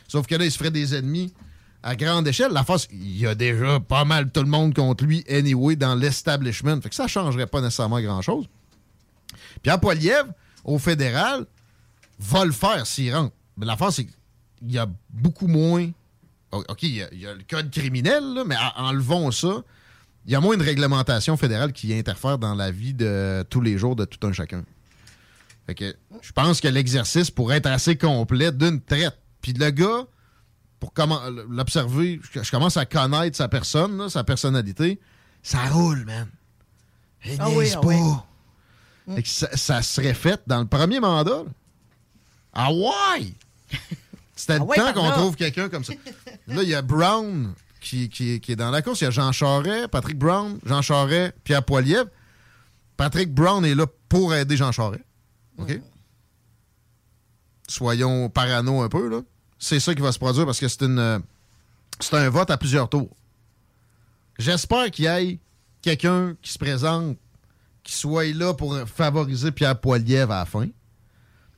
Sauf 0.07 0.27
que 0.27 0.35
là, 0.35 0.45
il 0.45 0.51
se 0.51 0.59
ferait 0.59 0.69
des 0.69 0.93
ennemis 0.93 1.33
à 1.81 1.95
grande 1.95 2.27
échelle. 2.27 2.51
La 2.51 2.63
face, 2.63 2.87
il 2.91 3.17
y 3.17 3.25
a 3.25 3.33
déjà 3.33 3.79
pas 3.79 4.05
mal 4.05 4.29
tout 4.29 4.43
le 4.43 4.47
monde 4.47 4.75
contre 4.75 5.05
lui 5.05 5.25
anyway 5.27 5.75
dans 5.75 5.95
l'establishment. 5.95 6.81
Fait 6.81 6.89
que 6.89 6.95
ça 6.95 7.07
changerait 7.07 7.47
pas 7.47 7.61
nécessairement 7.61 7.99
grand-chose. 7.99 8.45
Pierre 9.63 9.79
Poilievre, 9.79 10.29
au 10.63 10.77
fédéral, 10.77 11.47
va 12.19 12.45
le 12.45 12.51
faire 12.51 12.85
s'il 12.87 13.13
rentre. 13.13 13.33
Mais 13.57 13.65
l'affaire, 13.65 13.91
c'est 13.91 14.05
qu'il 14.05 14.71
y 14.71 14.77
a 14.77 14.87
beaucoup 15.09 15.47
moins. 15.47 15.89
O- 16.51 16.63
OK, 16.69 16.83
il 16.83 16.95
y 16.95 17.01
a, 17.03 17.07
il 17.11 17.19
y 17.21 17.27
a 17.27 17.33
le 17.33 17.43
code 17.49 17.69
criminel, 17.71 18.23
là, 18.33 18.43
mais 18.45 18.55
en- 18.55 18.85
enlevons 18.85 19.31
ça. 19.31 19.63
Il 20.25 20.31
y 20.31 20.35
a 20.35 20.39
moins 20.39 20.55
de 20.55 20.63
réglementation 20.63 21.35
fédérale 21.35 21.73
qui 21.73 21.93
interfère 21.93 22.37
dans 22.37 22.55
la 22.55 22.71
vie 22.71 22.93
de 22.93 23.45
tous 23.49 23.59
les 23.61 23.77
jours 23.77 23.95
de 23.95 24.05
tout 24.05 24.25
un 24.25 24.31
chacun. 24.31 24.63
Fait 25.67 25.75
que 25.75 25.95
je 26.21 26.31
pense 26.31 26.61
que 26.61 26.67
l'exercice 26.67 27.29
pourrait 27.31 27.57
être 27.57 27.67
assez 27.67 27.97
complet 27.97 28.51
d'une 28.51 28.79
traite. 28.81 29.17
Puis 29.41 29.53
le 29.53 29.69
gars, 29.71 30.05
pour 30.79 30.93
comment 30.93 31.19
l'observer, 31.49 32.19
je, 32.33 32.41
je 32.43 32.51
commence 32.51 32.77
à 32.77 32.85
connaître 32.85 33.35
sa 33.37 33.47
personne, 33.49 33.97
là, 33.97 34.09
sa 34.09 34.23
personnalité. 34.23 34.99
Ça 35.41 35.65
roule, 35.67 36.05
man. 36.05 36.27
Il 37.25 37.35
Ah 37.39 37.49
oui, 37.49 37.69
ah 37.75 37.79
pas. 37.79 37.87
oui. 37.87 39.15
Fait 39.15 39.23
que 39.23 39.29
ça, 39.29 39.49
ça 39.57 39.81
serait 39.81 40.13
fait 40.13 40.41
dans 40.47 40.59
le 40.59 40.67
premier 40.67 40.99
mandat. 41.01 41.31
là. 41.31 41.51
Ah 42.53 42.71
ouais! 42.71 43.33
C'était 44.35 44.53
Ah 44.53 44.59
le 44.59 44.75
temps 44.75 44.93
qu'on 44.93 45.11
trouve 45.11 45.35
quelqu'un 45.35 45.69
comme 45.69 45.83
ça. 45.83 45.93
Là, 46.47 46.63
il 46.63 46.69
y 46.69 46.73
a 46.75 46.81
Brown 46.81 47.53
qui, 47.81 48.09
qui- 48.09 48.39
qui 48.39 48.51
est 48.51 48.55
dans 48.55 48.71
la 48.71 48.81
course. 48.81 49.01
Il 49.01 49.05
y 49.05 49.07
a 49.07 49.11
Jean 49.11 49.31
Charest, 49.31 49.87
Patrick 49.89 50.17
Brown, 50.17 50.59
Jean 50.65 50.81
Charest, 50.81 51.33
Pierre 51.43 51.63
Poilievre. 51.63 52.09
Patrick 52.97 53.33
Brown 53.33 53.63
est 53.65 53.75
là 53.75 53.85
pour 54.09 54.33
aider 54.33 54.55
Jean 54.57 54.71
Charest. 54.71 55.03
OK? 55.57 55.79
Soyons 57.67 58.29
parano 58.29 58.81
un 58.81 58.89
peu, 58.89 59.07
là. 59.09 59.21
C'est 59.57 59.79
ça 59.79 59.95
qui 59.95 60.01
va 60.01 60.11
se 60.11 60.19
produire 60.19 60.45
parce 60.45 60.59
que 60.59 60.67
c'est 60.67 60.81
une 60.83 60.99
euh, 60.99 61.19
c'est 61.99 62.15
un 62.15 62.29
vote 62.29 62.49
à 62.51 62.57
plusieurs 62.57 62.89
tours. 62.89 63.15
J'espère 64.37 64.91
qu'il 64.91 65.05
y 65.05 65.07
ait 65.07 65.39
quelqu'un 65.81 66.35
qui 66.41 66.51
se 66.51 66.57
présente, 66.59 67.17
qui 67.83 67.93
soit 67.93 68.25
là 68.33 68.53
pour 68.53 68.77
favoriser 68.87 69.51
Pierre 69.51 69.79
Poilievre 69.79 70.31
à 70.33 70.39
la 70.39 70.45
fin. 70.45 70.67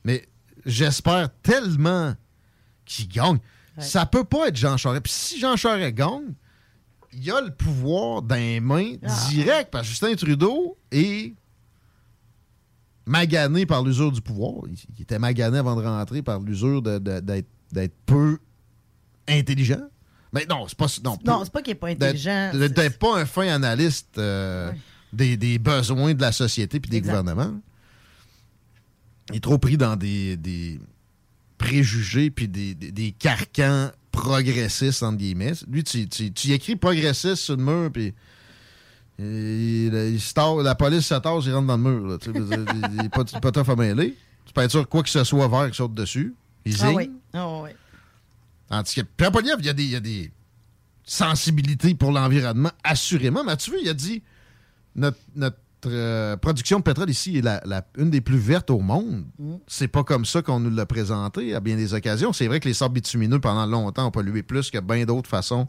Mais 0.04 0.28
j'espère 0.66 1.30
tellement 1.42 2.14
qu'il 2.84 3.08
gagne. 3.08 3.38
Ça 3.78 4.04
peut 4.06 4.24
pas 4.24 4.48
être 4.48 4.56
Jean 4.56 4.76
Charest. 4.76 5.02
Puis 5.02 5.12
si 5.12 5.38
Jean 5.40 5.56
Charest 5.56 5.94
gagne, 5.94 6.34
il 7.12 7.30
a 7.30 7.40
le 7.40 7.50
pouvoir 7.54 8.20
d'un 8.22 8.60
main 8.60 8.94
Ah. 9.02 9.26
direct 9.30 9.70
parce 9.70 9.84
que 9.84 9.90
Justin 9.90 10.14
Trudeau 10.16 10.76
est 10.90 11.34
magané 13.06 13.66
par 13.66 13.82
l'usure 13.82 14.10
du 14.12 14.20
pouvoir. 14.20 14.64
Il, 14.96 15.02
était 15.02 15.18
magané 15.18 15.58
avant 15.58 15.76
de 15.76 15.82
rentrer 15.82 16.22
par 16.22 16.40
l'usure 16.40 16.82
d'être 16.82 17.94
peu 18.06 18.38
intelligent. 19.28 19.82
Mais 20.32 20.44
non, 20.48 20.66
c'est 20.68 20.76
pas 20.76 20.86
non, 21.04 21.16
Non, 21.24 21.44
c'est 21.44 21.52
pas 21.52 21.62
qu'il 21.62 21.72
est 21.72 21.76
pas 21.76 21.88
intelligent. 21.88 22.50
d'être 22.54 22.98
pas 22.98 23.18
un 23.20 23.26
fin 23.26 23.46
analyste 23.48 24.18
euh, 24.18 24.70
Ouais. 24.70 24.78
des, 25.12 25.36
des 25.36 25.58
besoins 25.58 26.14
de 26.14 26.20
la 26.20 26.32
société 26.32 26.80
puis 26.80 26.90
des 26.90 26.96
Exact. 26.98 27.12
gouvernements. 27.22 27.58
Il 29.30 29.36
est 29.36 29.40
trop 29.40 29.58
pris 29.58 29.76
dans 29.76 29.96
des, 29.96 30.36
des 30.36 30.78
préjugés 31.58 32.30
puis 32.30 32.48
des, 32.48 32.74
des- 32.74 32.92
des 32.92 33.12
carcans 33.12 33.90
progressistes, 34.12 35.02
entre 35.02 35.18
guillemets. 35.18 35.52
Lui, 35.68 35.82
tu, 35.84 36.08
tu, 36.08 36.32
tu 36.32 36.52
écris 36.52 36.76
progressiste 36.76 37.36
sur 37.36 37.56
le 37.56 37.62
mur, 37.62 37.90
puis 37.92 38.14
il, 39.18 39.90
la 40.62 40.74
police 40.74 41.06
se 41.06 41.14
tasse, 41.14 41.44
il 41.46 41.52
rentre 41.54 41.66
dans 41.66 41.76
le 41.76 41.82
mur. 41.82 42.06
là, 42.06 42.18
il 42.92 43.02
n'est 43.02 43.08
pas, 43.08 43.24
pas 43.24 43.52
tough 43.52 43.70
à 43.70 43.76
mêler. 43.76 44.14
Tu 44.44 44.52
peux 44.52 44.60
être 44.62 44.70
sûr 44.70 44.88
quoi 44.88 45.02
que 45.02 45.08
ce 45.08 45.24
soit 45.24 45.48
vert 45.48 45.70
qui 45.70 45.76
saute 45.76 45.94
dessus. 45.94 46.34
Il 46.64 46.76
Ah 46.82 46.92
oui. 46.92 47.10
Ah 47.32 47.48
oui. 47.62 47.70
Tandis 48.68 48.94
que 48.94 49.00
Pierre 49.02 49.30
il 49.60 49.64
y 49.66 49.68
a 49.68 49.72
des, 49.72 49.84
il 49.84 49.90
y 49.90 49.96
a 49.96 50.00
des 50.00 50.30
sensibilités 51.04 51.94
pour 51.94 52.12
l'environnement, 52.12 52.70
assurément. 52.84 53.44
Mais 53.44 53.56
tu 53.56 53.70
vois, 53.70 53.78
il 53.80 53.88
a 53.88 53.94
dit 53.94 54.22
notre, 54.94 55.18
notre 55.34 55.58
euh, 55.86 56.36
production 56.36 56.78
de 56.78 56.82
pétrole 56.84 57.10
ici 57.10 57.38
est 57.38 57.42
la, 57.42 57.60
la- 57.64 57.86
une 57.98 58.10
des 58.10 58.20
plus 58.20 58.38
vertes 58.38 58.70
au 58.70 58.80
monde. 58.80 59.24
C'est 59.66 59.88
pas 59.88 60.04
comme 60.04 60.24
ça 60.24 60.42
qu'on 60.42 60.60
nous 60.60 60.70
l'a 60.70 60.86
présenté 60.86 61.54
à 61.54 61.60
bien 61.60 61.76
des 61.76 61.94
occasions. 61.94 62.32
C'est 62.32 62.46
vrai 62.46 62.60
que 62.60 62.68
les 62.68 62.74
sables 62.74 62.94
bitumineux, 62.94 63.40
pendant 63.40 63.66
longtemps, 63.66 64.06
ont 64.06 64.10
pollué 64.10 64.42
plus 64.42 64.70
que 64.70 64.78
bien 64.78 65.04
d'autres 65.04 65.28
façons. 65.30 65.68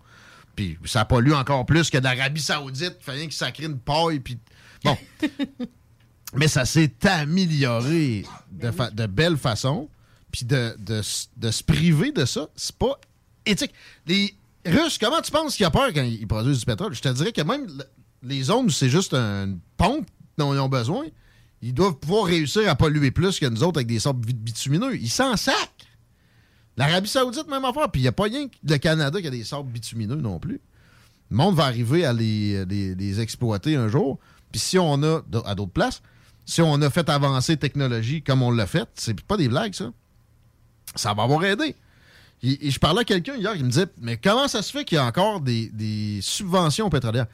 Puis 0.55 0.77
ça 0.85 1.05
pollue 1.05 1.33
encore 1.33 1.65
plus 1.65 1.89
que 1.89 1.97
d'Arabie 1.97 2.41
Saoudite. 2.41 2.95
Il 2.99 3.03
fallait 3.03 3.27
que 3.27 3.33
ça 3.33 3.51
crée 3.51 3.65
une 3.65 3.79
paille. 3.79 4.19
Puis 4.19 4.37
bon. 4.83 4.97
Mais 6.33 6.47
ça 6.47 6.65
s'est 6.65 6.93
amélioré 7.07 8.25
de, 8.51 8.71
fa- 8.71 8.91
de 8.91 9.05
belle 9.05 9.37
façon. 9.37 9.89
Puis 10.31 10.45
de, 10.45 10.75
de 10.79 11.01
de 11.37 11.51
se 11.51 11.63
priver 11.63 12.11
de 12.11 12.25
ça, 12.25 12.47
c'est 12.55 12.75
pas 12.75 12.99
éthique. 13.45 13.73
Les 14.05 14.33
Russes, 14.65 14.97
comment 14.97 15.21
tu 15.21 15.31
penses 15.31 15.55
qu'ils 15.55 15.65
ont 15.65 15.71
peur 15.71 15.93
quand 15.93 16.03
ils 16.03 16.27
produisent 16.27 16.59
du 16.59 16.65
pétrole? 16.65 16.93
Je 16.93 17.01
te 17.01 17.07
dirais 17.09 17.31
que 17.31 17.41
même 17.41 17.65
les 18.23 18.43
zones 18.43 18.69
c'est 18.69 18.89
juste 18.89 19.13
une 19.13 19.59
pompe 19.77 20.07
dont 20.37 20.53
ils 20.53 20.59
ont 20.59 20.69
besoin, 20.69 21.05
ils 21.61 21.73
doivent 21.73 21.95
pouvoir 21.95 22.25
réussir 22.25 22.69
à 22.69 22.75
polluer 22.75 23.11
plus 23.11 23.39
que 23.39 23.45
nous 23.45 23.63
autres 23.63 23.77
avec 23.77 23.87
des 23.87 23.99
sables 23.99 24.25
bit- 24.25 24.39
bitumineux. 24.39 24.95
Ils 24.95 25.09
s'en 25.09 25.35
sacrent. 25.35 25.71
L'Arabie 26.77 27.09
Saoudite, 27.09 27.47
même 27.47 27.65
affaire. 27.65 27.89
Puis 27.89 28.01
il 28.01 28.03
n'y 28.03 28.09
a 28.09 28.11
pas 28.11 28.23
rien 28.23 28.47
que 28.47 28.55
le 28.63 28.77
Canada 28.77 29.19
qui 29.19 29.27
a 29.27 29.31
des 29.31 29.43
sables 29.43 29.71
bitumineux 29.71 30.15
non 30.15 30.39
plus. 30.39 30.61
Le 31.31 31.37
monde 31.37 31.55
va 31.55 31.65
arriver 31.65 32.05
à 32.05 32.13
les, 32.13 33.19
exploiter 33.19 33.75
un 33.75 33.87
jour. 33.87 34.19
Puis 34.51 34.59
si 34.59 34.77
on 34.77 35.01
a, 35.03 35.21
à 35.45 35.55
d'autres 35.55 35.71
places, 35.71 36.01
si 36.45 36.61
on 36.61 36.81
a 36.81 36.89
fait 36.89 37.09
avancer 37.09 37.53
la 37.53 37.57
technologie 37.57 38.21
comme 38.21 38.43
on 38.43 38.51
l'a 38.51 38.67
fait, 38.67 38.87
c'est 38.95 39.19
pas 39.21 39.35
des 39.35 39.49
blagues, 39.49 39.73
ça. 39.73 39.91
Ça 40.95 41.13
va 41.13 41.23
avoir 41.23 41.43
aidé. 41.43 41.75
Et, 42.43 42.69
je 42.69 42.79
parlais 42.79 43.01
à 43.01 43.03
quelqu'un 43.03 43.35
hier 43.35 43.53
qui 43.55 43.63
me 43.63 43.69
disait 43.69 43.87
Mais 43.99 44.17
comment 44.17 44.47
ça 44.47 44.61
se 44.61 44.71
fait 44.71 44.85
qu'il 44.85 44.97
y 44.97 44.99
a 44.99 45.05
encore 45.05 45.41
des 45.41 46.19
subventions 46.21 46.89
pétrolières 46.91 47.25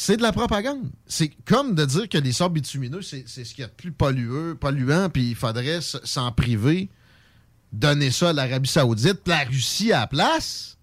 C'est 0.00 0.16
de 0.16 0.22
la 0.22 0.30
propagande. 0.30 0.88
C'est 1.08 1.28
comme 1.44 1.74
de 1.74 1.84
dire 1.84 2.08
que 2.08 2.18
les 2.18 2.30
sables 2.30 2.54
bitumineux, 2.54 3.02
c'est 3.02 3.26
ce 3.26 3.42
qu'il 3.42 3.62
y 3.62 3.64
a 3.64 3.66
de 3.66 3.72
plus 3.72 3.90
pollueux, 3.90 4.54
polluant, 4.54 5.10
puis 5.10 5.30
il 5.30 5.34
faudrait 5.34 5.80
s'en 5.80 6.30
priver, 6.30 6.88
donner 7.72 8.12
ça 8.12 8.28
à 8.28 8.32
l'Arabie 8.32 8.68
Saoudite, 8.68 9.26
la 9.26 9.42
Russie 9.42 9.92
à 9.92 10.00
la 10.02 10.06
place. 10.06 10.78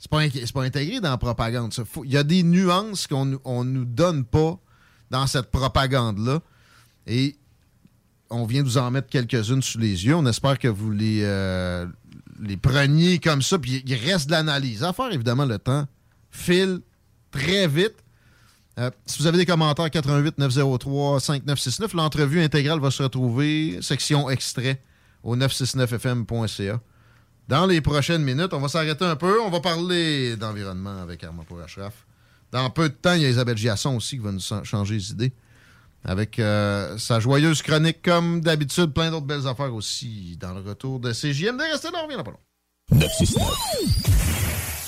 C'est 0.00 0.10
pas, 0.10 0.18
pas 0.52 0.62
intégré 0.64 0.98
dans 0.98 1.10
la 1.10 1.16
propagande. 1.16 1.72
Il 2.04 2.10
y 2.10 2.16
a 2.16 2.24
des 2.24 2.42
nuances 2.42 3.06
qu'on 3.06 3.38
on 3.44 3.62
nous 3.62 3.84
donne 3.84 4.24
pas 4.24 4.58
dans 5.10 5.28
cette 5.28 5.52
propagande-là. 5.52 6.40
Et 7.06 7.36
on 8.30 8.46
vient 8.46 8.64
de 8.64 8.68
vous 8.68 8.78
en 8.78 8.90
mettre 8.90 9.10
quelques-unes 9.10 9.62
sous 9.62 9.78
les 9.78 10.06
yeux. 10.06 10.16
On 10.16 10.26
espère 10.26 10.58
que 10.58 10.66
vous 10.66 10.90
les, 10.90 11.20
euh, 11.22 11.86
les 12.40 12.56
preniez 12.56 13.20
comme 13.20 13.42
ça. 13.42 13.60
Puis 13.60 13.80
il 13.86 13.94
reste 13.94 14.26
de 14.26 14.32
l'analyse 14.32 14.82
à 14.82 14.92
faire, 14.92 15.12
évidemment, 15.12 15.44
le 15.44 15.60
temps 15.60 15.86
file 16.32 16.80
très 17.32 17.66
vite. 17.66 17.94
Euh, 18.78 18.90
si 19.04 19.18
vous 19.18 19.26
avez 19.26 19.38
des 19.38 19.46
commentaires, 19.46 19.90
88 19.90 20.38
903 20.38 21.20
5969, 21.20 21.94
l'entrevue 21.94 22.42
intégrale 22.42 22.78
va 22.78 22.90
se 22.90 23.02
retrouver, 23.02 23.78
section 23.82 24.30
extrait, 24.30 24.80
au 25.22 25.36
969fm.ca. 25.36 26.80
Dans 27.48 27.66
les 27.66 27.80
prochaines 27.80 28.22
minutes, 28.22 28.54
on 28.54 28.60
va 28.60 28.68
s'arrêter 28.68 29.04
un 29.04 29.16
peu. 29.16 29.40
On 29.42 29.50
va 29.50 29.60
parler 29.60 30.36
d'environnement 30.36 31.02
avec 31.02 31.24
Armand 31.24 31.44
Ashraf. 31.64 32.06
Dans 32.52 32.70
peu 32.70 32.88
de 32.88 32.94
temps, 32.94 33.14
il 33.14 33.22
y 33.22 33.24
a 33.26 33.28
Isabelle 33.28 33.56
Giasson 33.56 33.96
aussi 33.96 34.16
qui 34.16 34.22
va 34.22 34.32
nous 34.32 34.64
changer 34.64 34.94
les 34.94 35.10
idées. 35.10 35.32
Avec 36.04 36.38
euh, 36.38 36.98
sa 36.98 37.20
joyeuse 37.20 37.62
chronique, 37.62 38.02
comme 38.02 38.40
d'habitude, 38.40 38.92
plein 38.92 39.10
d'autres 39.10 39.26
belles 39.26 39.46
affaires 39.46 39.72
aussi 39.72 40.36
dans 40.40 40.52
le 40.52 40.60
retour 40.60 40.98
de 40.98 41.12
CJMD. 41.12 41.60
Restez 41.72 41.90
là, 41.90 42.00
on 42.02 42.06
revient 42.06 42.16
là 42.16 42.24
pas 42.24 42.32
long. 42.32 42.40
969. 42.90 44.11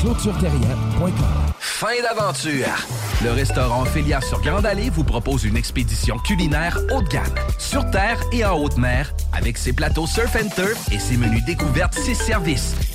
ClôtureTerrien.com. 0.00 1.12
Fin 1.58 2.02
d'aventure. 2.02 2.86
Le 3.22 3.32
restaurant 3.32 3.82
Ophélia 3.82 4.20
sur 4.20 4.40
Grande 4.40 4.66
Allée 4.66 4.90
vous 4.90 5.04
propose 5.04 5.44
une 5.44 5.56
expédition 5.56 6.18
culinaire 6.18 6.78
haut 6.92 7.02
de 7.02 7.08
gamme, 7.08 7.34
sur 7.58 7.88
terre 7.90 8.20
et 8.32 8.44
en 8.44 8.56
haute 8.58 8.76
mer, 8.76 9.12
avec 9.32 9.58
ses 9.58 9.72
plateaux 9.72 10.06
surf 10.06 10.36
and 10.36 10.48
turf 10.54 10.92
et 10.92 10.98
ses 10.98 11.16
menus 11.16 11.44
découvertes, 11.44 11.94
ses 11.94 12.14
services. 12.14 12.74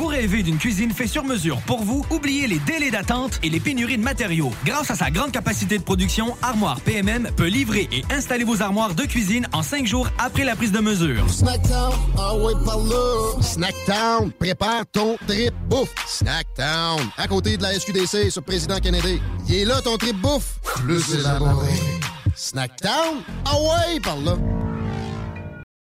Vous 0.00 0.06
rêvez 0.06 0.42
d'une 0.42 0.56
cuisine 0.56 0.92
faite 0.92 1.10
sur 1.10 1.24
mesure 1.24 1.60
pour 1.66 1.82
vous? 1.82 2.06
Oubliez 2.08 2.46
les 2.46 2.58
délais 2.60 2.90
d'attente 2.90 3.38
et 3.42 3.50
les 3.50 3.60
pénuries 3.60 3.98
de 3.98 4.02
matériaux. 4.02 4.50
Grâce 4.64 4.90
à 4.90 4.94
sa 4.94 5.10
grande 5.10 5.30
capacité 5.30 5.76
de 5.76 5.82
production, 5.82 6.38
Armoire 6.40 6.80
PMM 6.80 7.28
peut 7.36 7.48
livrer 7.48 7.86
et 7.92 8.02
installer 8.10 8.44
vos 8.44 8.62
armoires 8.62 8.94
de 8.94 9.02
cuisine 9.02 9.46
en 9.52 9.62
cinq 9.62 9.86
jours 9.86 10.08
après 10.16 10.44
la 10.44 10.56
prise 10.56 10.72
de 10.72 10.78
mesure. 10.78 11.28
Snacktown, 11.28 11.92
ah 12.16 12.34
ouais, 12.34 12.54
par 12.64 12.78
là. 12.78 13.42
Snacktown, 13.42 14.32
prépare 14.32 14.86
ton 14.90 15.18
trip 15.28 15.52
bouffe. 15.68 15.92
Snacktown, 16.06 17.00
à 17.18 17.28
côté 17.28 17.58
de 17.58 17.62
la 17.62 17.78
SQDC 17.78 18.30
sur 18.30 18.42
Président 18.42 18.78
Kennedy. 18.78 19.20
Il 19.50 19.54
est 19.54 19.64
là 19.66 19.82
ton 19.82 19.98
trip 19.98 20.16
bouffe. 20.16 20.60
Plus 20.76 21.12
élaboré. 21.12 21.74
Snacktown, 22.34 23.18
ah 23.44 23.54
ouais, 23.60 24.00
par 24.00 24.16
là. 24.16 24.38